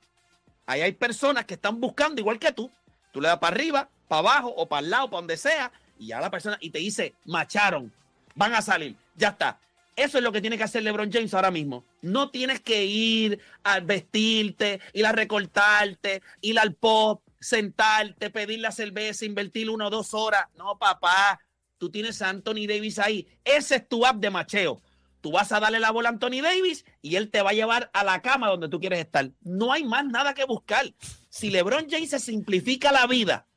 ahí 0.66 0.82
hay 0.82 0.94
personas 0.94 1.46
que 1.46 1.56
están 1.56 1.80
buscando 1.82 2.22
igual 2.22 2.40
que 2.40 2.52
tú. 2.52 2.72
Tú 3.12 3.20
le 3.22 3.28
das 3.28 3.40
para 3.40 3.56
arriba, 3.56 3.90
para 4.08 4.20
abajo 4.20 4.54
o 4.56 4.68
para 4.70 4.82
el 4.86 4.90
lado, 4.90 5.10
para 5.10 5.20
donde 5.22 5.36
sea, 5.38 5.72
y 5.98 6.08
ya 6.08 6.22
la 6.22 6.30
persona, 6.32 6.58
y 6.62 6.70
te 6.70 6.80
dice, 6.80 7.14
macharon, 7.26 7.92
van 8.36 8.54
a 8.54 8.62
salir, 8.62 8.96
ya 9.16 9.30
está. 9.30 9.60
Eso 10.00 10.18
es 10.18 10.24
lo 10.24 10.32
que 10.32 10.40
tiene 10.40 10.58
que 10.58 10.64
hacer 10.64 10.82
LeBron 10.82 11.12
James 11.12 11.34
ahora 11.34 11.52
mismo. 11.52 11.84
No 12.02 12.30
tienes 12.30 12.62
que 12.62 12.86
ir 12.86 13.38
a 13.66 13.82
vestirte, 13.82 14.80
ir 14.94 15.06
a 15.06 15.12
recortarte, 15.12 16.22
ir 16.40 16.58
al 16.58 16.74
pop, 16.74 17.22
sentarte, 17.38 18.30
pedir 18.30 18.62
la 18.62 18.72
cerveza, 18.72 19.26
invertir 19.26 19.70
una 19.70 19.88
o 19.88 19.90
dos 19.90 20.14
horas. 20.14 20.46
No, 20.56 20.78
papá, 20.80 21.42
tú 21.78 21.90
tienes 21.90 22.22
a 22.22 22.30
Anthony 22.30 22.66
Davis 22.66 22.98
ahí. 22.98 23.28
Ese 23.44 23.76
es 23.76 23.90
tu 23.90 24.06
app 24.06 24.22
de 24.22 24.30
macheo. 24.30 24.82
Tú 25.20 25.34
vas 25.34 25.52
a 25.52 25.60
darle 25.60 25.82
la 25.82 25.92
bola 25.92 26.08
a 26.08 26.12
Anthony 26.14 26.42
Davis 26.42 26.86
y 27.02 27.18
él 27.18 27.30
te 27.30 27.42
va 27.42 27.50
a 27.50 27.54
llevar 27.54 27.92
a 27.94 28.06
la 28.06 28.22
cama 28.22 28.48
donde 28.48 28.70
tú 28.70 28.80
quieres 28.80 29.00
estar. 29.00 29.30
No 29.42 29.74
hay 29.74 29.84
más 29.84 30.06
nada 30.06 30.34
que 30.34 30.46
buscar. 30.46 30.94
Si 31.28 31.50
LeBron 31.50 31.90
James 31.90 32.12
se 32.12 32.20
simplifica 32.20 32.94
la 32.94 33.06
vida, 33.06 33.48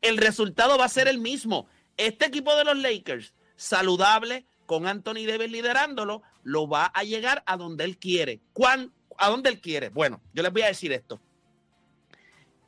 el 0.00 0.16
resultado 0.16 0.76
va 0.76 0.86
a 0.86 0.88
ser 0.88 1.06
el 1.06 1.20
mismo. 1.20 1.68
Este 1.96 2.26
equipo 2.26 2.52
de 2.56 2.64
los 2.64 2.78
Lakers, 2.78 3.32
saludable, 3.54 4.44
con 4.66 4.86
Anthony 4.86 5.26
Davis 5.26 5.50
liderándolo, 5.50 6.22
lo 6.42 6.68
va 6.68 6.86
a 6.86 7.02
llegar 7.04 7.42
a 7.46 7.56
donde 7.56 7.84
él 7.84 7.98
quiere. 7.98 8.40
¿Cuán, 8.52 8.92
¿A 9.16 9.28
dónde 9.28 9.50
él 9.50 9.60
quiere? 9.60 9.88
Bueno, 9.88 10.20
yo 10.32 10.42
les 10.42 10.52
voy 10.52 10.62
a 10.62 10.66
decir 10.66 10.92
esto. 10.92 11.20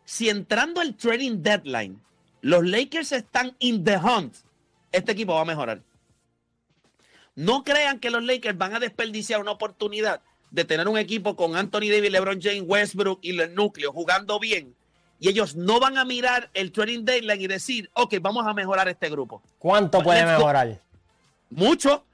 Si 0.05 0.29
entrando 0.29 0.83
el 0.83 0.97
trading 0.97 1.43
deadline, 1.43 2.01
los 2.41 2.65
Lakers 2.65 3.13
están 3.13 3.57
in 3.59 3.83
the 3.85 3.97
hunt, 3.97 4.37
este 4.93 5.13
equipo 5.13 5.35
va 5.35 5.43
a 5.43 5.47
mejorar. 5.47 5.83
No 7.35 7.65
crean 7.65 7.99
que 7.99 8.11
los 8.11 8.23
Lakers 8.23 8.57
van 8.57 8.75
a 8.75 8.79
desperdiciar 8.79 9.41
una 9.41 9.51
oportunidad 9.51 10.23
de 10.51 10.65
tener 10.65 10.89
un 10.89 10.97
equipo 10.97 11.37
con 11.37 11.57
Anthony 11.57 11.91
Davis, 11.91 12.11
LeBron 12.11 12.41
James, 12.41 12.65
Westbrook 12.65 13.19
y 13.23 13.39
el 13.39 13.55
núcleo 13.55 13.93
jugando 13.93 14.39
bien. 14.39 14.75
Y 15.19 15.29
ellos 15.29 15.57
no 15.57 15.81
van 15.81 15.99
a 15.99 16.05
mirar 16.05 16.51
el 16.55 16.73
trading 16.73 17.05
deadline 17.05 17.41
y 17.41 17.47
decir, 17.47 17.91
ok, 17.95 18.17
vamos 18.21 18.47
a 18.47 18.53
mejorar 18.53 18.89
este 18.89 19.09
grupo. 19.09 19.43
¿Cuánto 19.59 20.03
puede 20.03 20.25
Let's 20.25 20.39
go. 20.39 20.79
Mucho. 21.51 22.05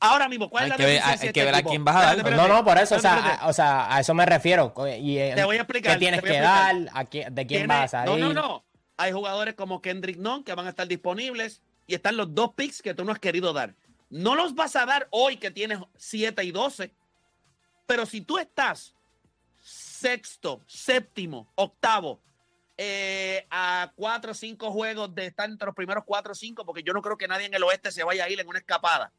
Ahora 0.00 0.28
mismo, 0.28 0.50
¿cuál 0.50 0.64
Hay 0.64 0.66
es 0.66 0.70
la 0.70 0.76
que 0.76 0.84
ver- 0.84 1.02
hay 1.04 1.18
que 1.18 1.26
este 1.28 1.44
ver 1.44 1.54
a 1.54 1.62
quién 1.62 1.84
vas 1.84 1.94
a 1.96 2.00
dar. 2.00 2.16
Espérate, 2.18 2.42
No, 2.42 2.48
no, 2.48 2.64
por 2.64 2.76
eso, 2.76 2.96
o 2.96 2.98
sea, 2.98 3.34
a, 3.36 3.48
o 3.48 3.52
sea, 3.52 3.94
a 3.94 4.00
eso 4.00 4.12
me 4.14 4.26
refiero. 4.26 4.74
Y, 4.98 5.16
eh, 5.18 5.32
Te 5.36 5.44
voy 5.44 5.56
a 5.56 5.60
explicar, 5.60 5.92
¿Qué 5.94 5.98
tienes 6.00 6.22
que 6.22 6.40
dar? 6.40 6.74
¿A 6.92 7.04
quién- 7.04 7.32
¿De 7.34 7.46
quién 7.46 7.60
Tiene- 7.60 7.66
vas 7.74 7.94
a 7.94 8.04
No, 8.04 8.18
ir? 8.18 8.24
no, 8.24 8.32
no. 8.32 8.64
Hay 8.96 9.12
jugadores 9.12 9.54
como 9.54 9.80
Kendrick 9.80 10.18
Nunn 10.18 10.42
que 10.42 10.54
van 10.54 10.66
a 10.66 10.70
estar 10.70 10.88
disponibles 10.88 11.62
y 11.86 11.94
están 11.94 12.16
los 12.16 12.34
dos 12.34 12.52
picks 12.54 12.82
que 12.82 12.94
tú 12.94 13.04
no 13.04 13.12
has 13.12 13.18
querido 13.20 13.52
dar. 13.52 13.74
No 14.10 14.34
los 14.34 14.54
vas 14.56 14.74
a 14.76 14.84
dar 14.86 15.06
hoy 15.10 15.36
que 15.36 15.50
tienes 15.52 15.78
7 15.96 16.42
y 16.44 16.50
12, 16.50 16.92
pero 17.86 18.04
si 18.04 18.20
tú 18.22 18.38
estás 18.38 18.94
sexto, 19.62 20.60
séptimo, 20.66 21.48
octavo, 21.54 22.20
eh, 22.76 23.46
a 23.50 23.92
cuatro 23.94 24.32
o 24.32 24.34
cinco 24.34 24.70
juegos 24.72 25.14
de 25.14 25.26
estar 25.26 25.48
entre 25.48 25.66
los 25.66 25.74
primeros 25.74 26.04
cuatro 26.06 26.32
o 26.32 26.34
cinco, 26.34 26.64
porque 26.64 26.82
yo 26.82 26.92
no 26.92 27.02
creo 27.02 27.16
que 27.18 27.28
nadie 27.28 27.46
en 27.46 27.54
el 27.54 27.62
oeste 27.62 27.90
se 27.92 28.02
vaya 28.04 28.24
a 28.24 28.30
ir 28.30 28.40
en 28.40 28.48
una 28.48 28.58
escapada. 28.58 29.12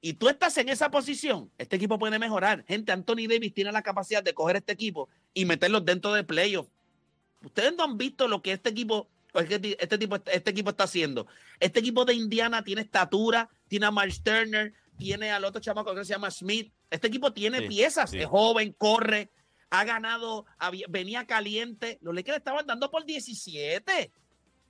Y 0.00 0.14
tú 0.14 0.28
estás 0.30 0.56
en 0.56 0.70
esa 0.70 0.90
posición, 0.90 1.50
este 1.58 1.76
equipo 1.76 1.98
puede 1.98 2.18
mejorar. 2.18 2.64
Gente, 2.66 2.90
Anthony 2.90 3.28
Davis 3.28 3.52
tiene 3.52 3.70
la 3.70 3.82
capacidad 3.82 4.22
de 4.22 4.32
coger 4.32 4.56
este 4.56 4.72
equipo 4.72 5.10
y 5.34 5.44
meterlos 5.44 5.84
dentro 5.84 6.12
de 6.14 6.24
playoffs. 6.24 6.70
Ustedes 7.44 7.74
no 7.76 7.84
han 7.84 7.98
visto 7.98 8.26
lo 8.26 8.40
que 8.40 8.52
este 8.52 8.70
equipo, 8.70 9.08
este, 9.34 9.76
este 9.82 9.98
tipo, 9.98 10.16
este 10.16 10.50
equipo 10.50 10.70
está 10.70 10.84
haciendo. 10.84 11.26
Este 11.58 11.80
equipo 11.80 12.04
de 12.06 12.14
Indiana 12.14 12.64
tiene 12.64 12.80
estatura, 12.82 13.50
tiene 13.68 13.86
a 13.86 13.90
Miles 13.90 14.22
Turner, 14.22 14.72
tiene 14.96 15.32
al 15.32 15.44
otro 15.44 15.60
chamaco 15.60 15.94
que 15.94 16.04
se 16.04 16.12
llama 16.14 16.30
Smith. 16.30 16.72
Este 16.90 17.08
equipo 17.08 17.32
tiene 17.32 17.58
Sí, 17.60 17.68
piezas, 17.68 18.10
sí. 18.10 18.20
es 18.20 18.26
joven, 18.26 18.74
corre, 18.76 19.30
ha 19.70 19.84
ganado, 19.84 20.46
había- 20.58 20.86
venía 20.88 21.26
caliente. 21.26 21.98
Los 22.02 22.14
Lakers 22.14 22.38
estaban 22.38 22.66
dando 22.66 22.90
por 22.90 23.04
17. 23.04 24.12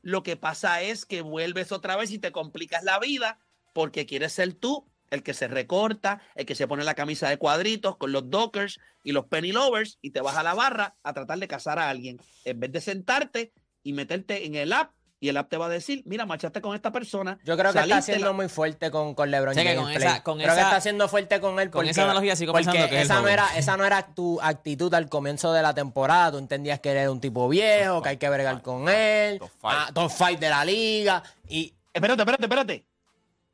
Lo 0.02 0.22
que 0.22 0.36
pasa 0.36 0.82
es 0.82 1.04
que 1.04 1.22
vuelves 1.22 1.72
otra 1.72 1.96
vez 1.96 2.10
y 2.10 2.18
te 2.18 2.32
complicas 2.32 2.84
la 2.84 2.98
vida 2.98 3.38
porque 3.74 4.06
quieres 4.06 4.32
ser 4.32 4.54
tú 4.54 4.86
el 5.10 5.22
que 5.22 5.34
se 5.34 5.48
recorta, 5.48 6.22
el 6.36 6.46
que 6.46 6.54
se 6.54 6.68
pone 6.68 6.84
la 6.84 6.94
camisa 6.94 7.28
de 7.28 7.36
cuadritos 7.36 7.96
con 7.96 8.12
los 8.12 8.30
dockers 8.30 8.78
y 9.02 9.12
los 9.12 9.26
penny 9.26 9.52
lovers 9.52 9.98
y 10.00 10.10
te 10.10 10.20
vas 10.20 10.36
a 10.36 10.42
la 10.42 10.54
barra 10.54 10.96
a 11.02 11.12
tratar 11.12 11.38
de 11.38 11.48
cazar 11.48 11.78
a 11.78 11.90
alguien. 11.90 12.18
En 12.44 12.60
vez 12.60 12.70
de 12.70 12.80
sentarte 12.80 13.52
y 13.82 13.92
meterte 13.92 14.46
en 14.46 14.54
el 14.54 14.72
app 14.72 14.92
y 15.22 15.28
el 15.28 15.36
app 15.36 15.50
te 15.50 15.58
va 15.58 15.66
a 15.66 15.68
decir, 15.68 16.02
mira, 16.06 16.24
marchaste 16.24 16.62
con 16.62 16.74
esta 16.74 16.90
persona. 16.90 17.38
Yo 17.44 17.54
creo 17.56 17.72
que 17.74 17.78
está 17.78 18.00
siendo 18.00 18.26
la- 18.28 18.32
muy 18.32 18.48
fuerte 18.48 18.90
con, 18.90 19.14
con 19.14 19.30
LeBron 19.30 19.54
James. 19.54 19.76
con 19.76 19.84
Play. 19.84 19.96
esa- 19.98 20.22
con 20.22 20.38
creo 20.38 20.54
que 20.54 20.60
está 20.62 20.80
siendo 20.80 21.08
fuerte 21.08 21.40
con 21.40 21.60
él 21.60 21.68
con 21.70 21.80
porque, 21.80 21.90
esa 21.90 22.04
analogía 22.04 22.34
sigo 22.36 22.52
porque 22.52 22.64
pensando 22.64 22.88
que 22.88 22.96
es 22.98 23.04
esa 23.04 23.20
no 23.20 23.28
era 23.28 23.46
esa 23.56 23.76
no 23.76 23.84
era 23.84 24.14
tu 24.14 24.40
actitud 24.40 24.92
al 24.94 25.08
comienzo 25.10 25.52
de 25.52 25.60
la 25.62 25.74
temporada. 25.74 26.32
Tú 26.32 26.38
entendías 26.38 26.80
que 26.80 26.90
era 26.90 27.10
un 27.10 27.20
tipo 27.20 27.48
viejo, 27.50 28.00
que 28.02 28.08
hay 28.08 28.16
que 28.16 28.28
bregar 28.30 28.62
con 28.62 28.88
él, 28.88 29.38
Top 29.38 29.50
five. 29.60 29.72
ah, 29.74 29.90
top 29.92 30.10
five 30.10 30.36
de 30.38 30.48
la 30.48 30.64
liga 30.64 31.22
y 31.48 31.74
Espérate, 31.92 32.22
espérate, 32.22 32.44
espérate. 32.44 32.84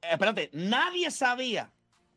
Espérate, 0.02 0.50
nadie 0.52 1.10
sabía 1.10 1.70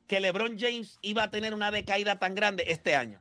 que 0.05 0.19
LeBron 0.19 0.59
James 0.59 0.99
iba 1.01 1.23
a 1.23 1.31
tener 1.31 1.53
una 1.55 1.71
decaída 1.71 2.19
tan 2.19 2.35
grande 2.35 2.65
este 2.67 2.95
año. 2.95 3.19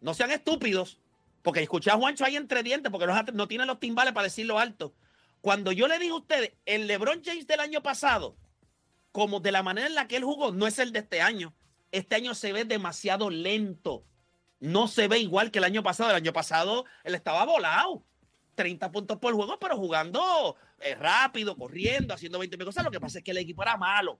No 0.00 0.14
sean 0.14 0.30
estúpidos, 0.30 0.98
porque 1.42 1.60
escuché 1.62 1.90
a 1.90 1.96
Juancho 1.96 2.24
ahí 2.24 2.36
entre 2.36 2.62
dientes, 2.62 2.90
porque 2.90 3.06
los, 3.06 3.16
no 3.34 3.48
tiene 3.48 3.66
los 3.66 3.78
timbales 3.80 4.12
para 4.14 4.24
decirlo 4.24 4.58
alto. 4.58 4.94
Cuando 5.40 5.72
yo 5.72 5.88
le 5.88 5.98
dije 5.98 6.12
a 6.12 6.16
ustedes, 6.16 6.52
el 6.64 6.86
LeBron 6.86 7.22
James 7.24 7.46
del 7.46 7.60
año 7.60 7.82
pasado, 7.82 8.36
como 9.12 9.40
de 9.40 9.52
la 9.52 9.62
manera 9.62 9.86
en 9.86 9.94
la 9.94 10.08
que 10.08 10.16
él 10.16 10.24
jugó, 10.24 10.52
no 10.52 10.66
es 10.66 10.78
el 10.78 10.92
de 10.92 11.00
este 11.00 11.22
año. 11.22 11.54
Este 11.92 12.16
año 12.16 12.34
se 12.34 12.52
ve 12.52 12.64
demasiado 12.64 13.30
lento. 13.30 14.04
No 14.60 14.88
se 14.88 15.08
ve 15.08 15.18
igual 15.18 15.50
que 15.50 15.58
el 15.58 15.64
año 15.64 15.82
pasado. 15.82 16.10
El 16.10 16.16
año 16.16 16.32
pasado 16.32 16.84
él 17.04 17.14
estaba 17.14 17.44
volado. 17.44 18.02
30 18.54 18.90
puntos 18.90 19.18
por 19.18 19.34
juego, 19.34 19.58
pero 19.58 19.76
jugando 19.76 20.56
eh, 20.80 20.94
rápido, 20.94 21.56
corriendo, 21.56 22.14
haciendo 22.14 22.38
20 22.38 22.56
mil 22.56 22.66
cosas. 22.66 22.84
Lo 22.84 22.90
que 22.90 23.00
pasa 23.00 23.18
es 23.18 23.24
que 23.24 23.30
el 23.30 23.38
equipo 23.38 23.62
era 23.62 23.76
malo. 23.76 24.18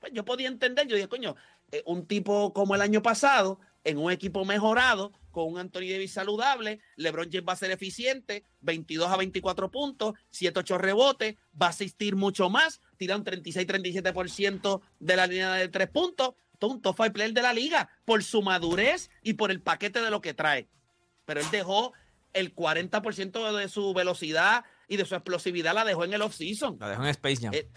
Pues 0.00 0.12
yo 0.12 0.24
podía 0.24 0.48
entender, 0.48 0.86
yo 0.86 0.96
dije, 0.96 1.08
coño, 1.08 1.36
eh, 1.70 1.82
un 1.86 2.06
tipo 2.06 2.52
como 2.52 2.74
el 2.74 2.82
año 2.82 3.02
pasado, 3.02 3.60
en 3.84 3.98
un 3.98 4.12
equipo 4.12 4.44
mejorado, 4.44 5.12
con 5.30 5.48
un 5.48 5.58
Anthony 5.58 5.90
Davis 5.90 6.12
saludable, 6.12 6.80
LeBron 6.96 7.28
James 7.30 7.48
va 7.48 7.54
a 7.54 7.56
ser 7.56 7.70
eficiente, 7.70 8.44
22 8.60 9.10
a 9.10 9.16
24 9.16 9.70
puntos, 9.70 10.14
7, 10.30 10.60
8 10.60 10.78
rebotes, 10.78 11.36
va 11.60 11.66
a 11.66 11.70
asistir 11.70 12.16
mucho 12.16 12.50
más, 12.50 12.80
tira 12.96 13.16
un 13.16 13.24
36-37% 13.24 14.80
de 15.00 15.16
la 15.16 15.26
línea 15.26 15.54
de 15.54 15.68
tres 15.68 15.88
puntos. 15.88 16.34
Todo 16.58 16.74
un 16.74 16.82
top 16.82 16.96
five 16.96 17.10
player 17.10 17.32
de 17.32 17.42
la 17.42 17.52
liga, 17.52 17.88
por 18.04 18.22
su 18.22 18.40
madurez 18.40 19.10
y 19.24 19.32
por 19.32 19.50
el 19.50 19.60
paquete 19.60 20.00
de 20.00 20.12
lo 20.12 20.20
que 20.20 20.32
trae. 20.32 20.68
Pero 21.24 21.40
él 21.40 21.46
dejó 21.50 21.92
el 22.34 22.54
40% 22.54 23.56
de 23.56 23.68
su 23.68 23.92
velocidad 23.94 24.64
y 24.86 24.96
de 24.96 25.04
su 25.04 25.14
explosividad, 25.14 25.74
la 25.74 25.84
dejó 25.84 26.04
en 26.04 26.14
el 26.14 26.22
offseason. 26.22 26.76
La 26.78 26.90
dejo 26.90 27.02
en 27.02 27.08
Space 27.08 27.36
Jam. 27.40 27.52
Eh, 27.54 27.68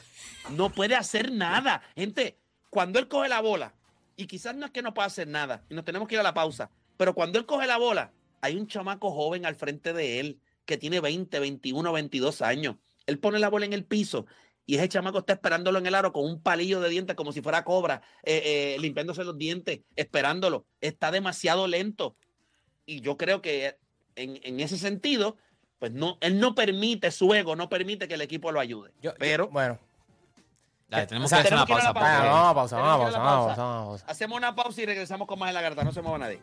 no 0.52 0.70
puede 0.70 0.96
hacer 0.96 1.32
nada. 1.32 1.82
Gente, 1.96 2.38
cuando 2.70 3.00
él 3.00 3.08
coge 3.08 3.28
la 3.28 3.42
bola, 3.42 3.74
y 4.16 4.28
quizás 4.28 4.56
no 4.56 4.66
es 4.66 4.72
que 4.72 4.82
no 4.82 4.94
hacer 4.98 5.28
nada, 5.28 5.64
y 5.70 5.76
nos 5.76 5.86
tenemos 5.86 6.08
que 6.08 6.16
ir 6.16 6.20
a 6.20 6.24
la 6.24 6.34
pausa, 6.34 6.70
pero 6.98 7.14
cuando 7.14 7.38
él 7.40 7.46
coge 7.46 7.68
la 7.68 7.78
bola, 7.78 8.12
hay 8.42 8.56
un 8.56 8.68
chamaco 8.68 9.12
joven 9.12 9.46
al 9.46 9.56
frente 9.56 9.94
de 9.94 10.20
él 10.20 10.40
que 10.66 10.78
tiene 10.78 11.00
20, 11.00 11.40
21, 11.40 11.92
22 11.92 12.42
años. 12.42 12.76
Él 13.06 13.20
pone 13.20 13.40
la 13.40 13.50
bola 13.50 13.66
en 13.66 13.74
el 13.74 13.86
piso 13.86 14.26
y 14.66 14.76
ese 14.78 14.90
chamaco 14.90 15.20
está 15.20 15.34
esperándolo 15.34 15.78
en 15.80 15.86
el 15.86 15.94
aro 15.96 16.12
con 16.12 16.26
un 16.26 16.42
palillo 16.42 16.80
de 16.80 16.90
dientes 16.90 17.16
como 17.16 17.32
si 17.32 17.42
fuera 17.42 17.64
cobra, 17.64 18.02
eh, 18.24 18.76
eh, 18.76 18.78
limpiándose 18.80 19.24
los 19.24 19.38
dientes, 19.38 19.82
esperándolo. 19.96 20.66
Está 20.82 21.12
demasiado 21.12 21.68
lento. 21.68 22.16
Y 22.86 23.02
yo 23.02 23.18
creo 23.18 23.42
que 23.42 23.78
en, 24.16 24.40
en 24.44 24.60
ese 24.60 24.78
sentido, 24.78 25.38
pues 25.78 25.92
no, 25.92 26.18
él 26.22 26.40
no 26.40 26.56
permite, 26.56 27.12
su 27.12 27.34
ego 27.34 27.56
no 27.56 27.70
permite 27.70 28.08
que 28.08 28.14
el 28.16 28.22
equipo 28.22 28.52
lo 28.52 28.60
ayude. 28.60 28.92
yo- 29.02 29.12
yo- 29.12 29.16
pero 29.20 29.50
bueno, 29.50 29.80
Dale, 30.88 31.08
tenemos 31.08 31.26
o 31.26 31.30
sea, 31.30 31.42
que 31.42 31.48
hacer 31.48 31.58
una 31.58 31.66
pausa. 31.66 31.92
vamos 31.94 32.52
a 32.52 32.54
pausa, 32.54 32.78
vamos 32.78 32.94
a 32.94 32.98
pausa, 32.98 33.20
vamos 33.20 33.52
a 33.52 33.56
pausa. 33.56 34.06
hacemos 34.08 34.38
una 34.38 34.56
pausa 34.56 34.82
y 34.82 34.86
regresamos 34.86 35.28
con 35.28 35.40
más 35.40 35.50
en 35.50 35.56
la 35.56 35.62
garta. 35.62 35.84
No 35.84 35.92
se 35.92 36.02
mueva 36.02 36.18
nadie. 36.20 36.42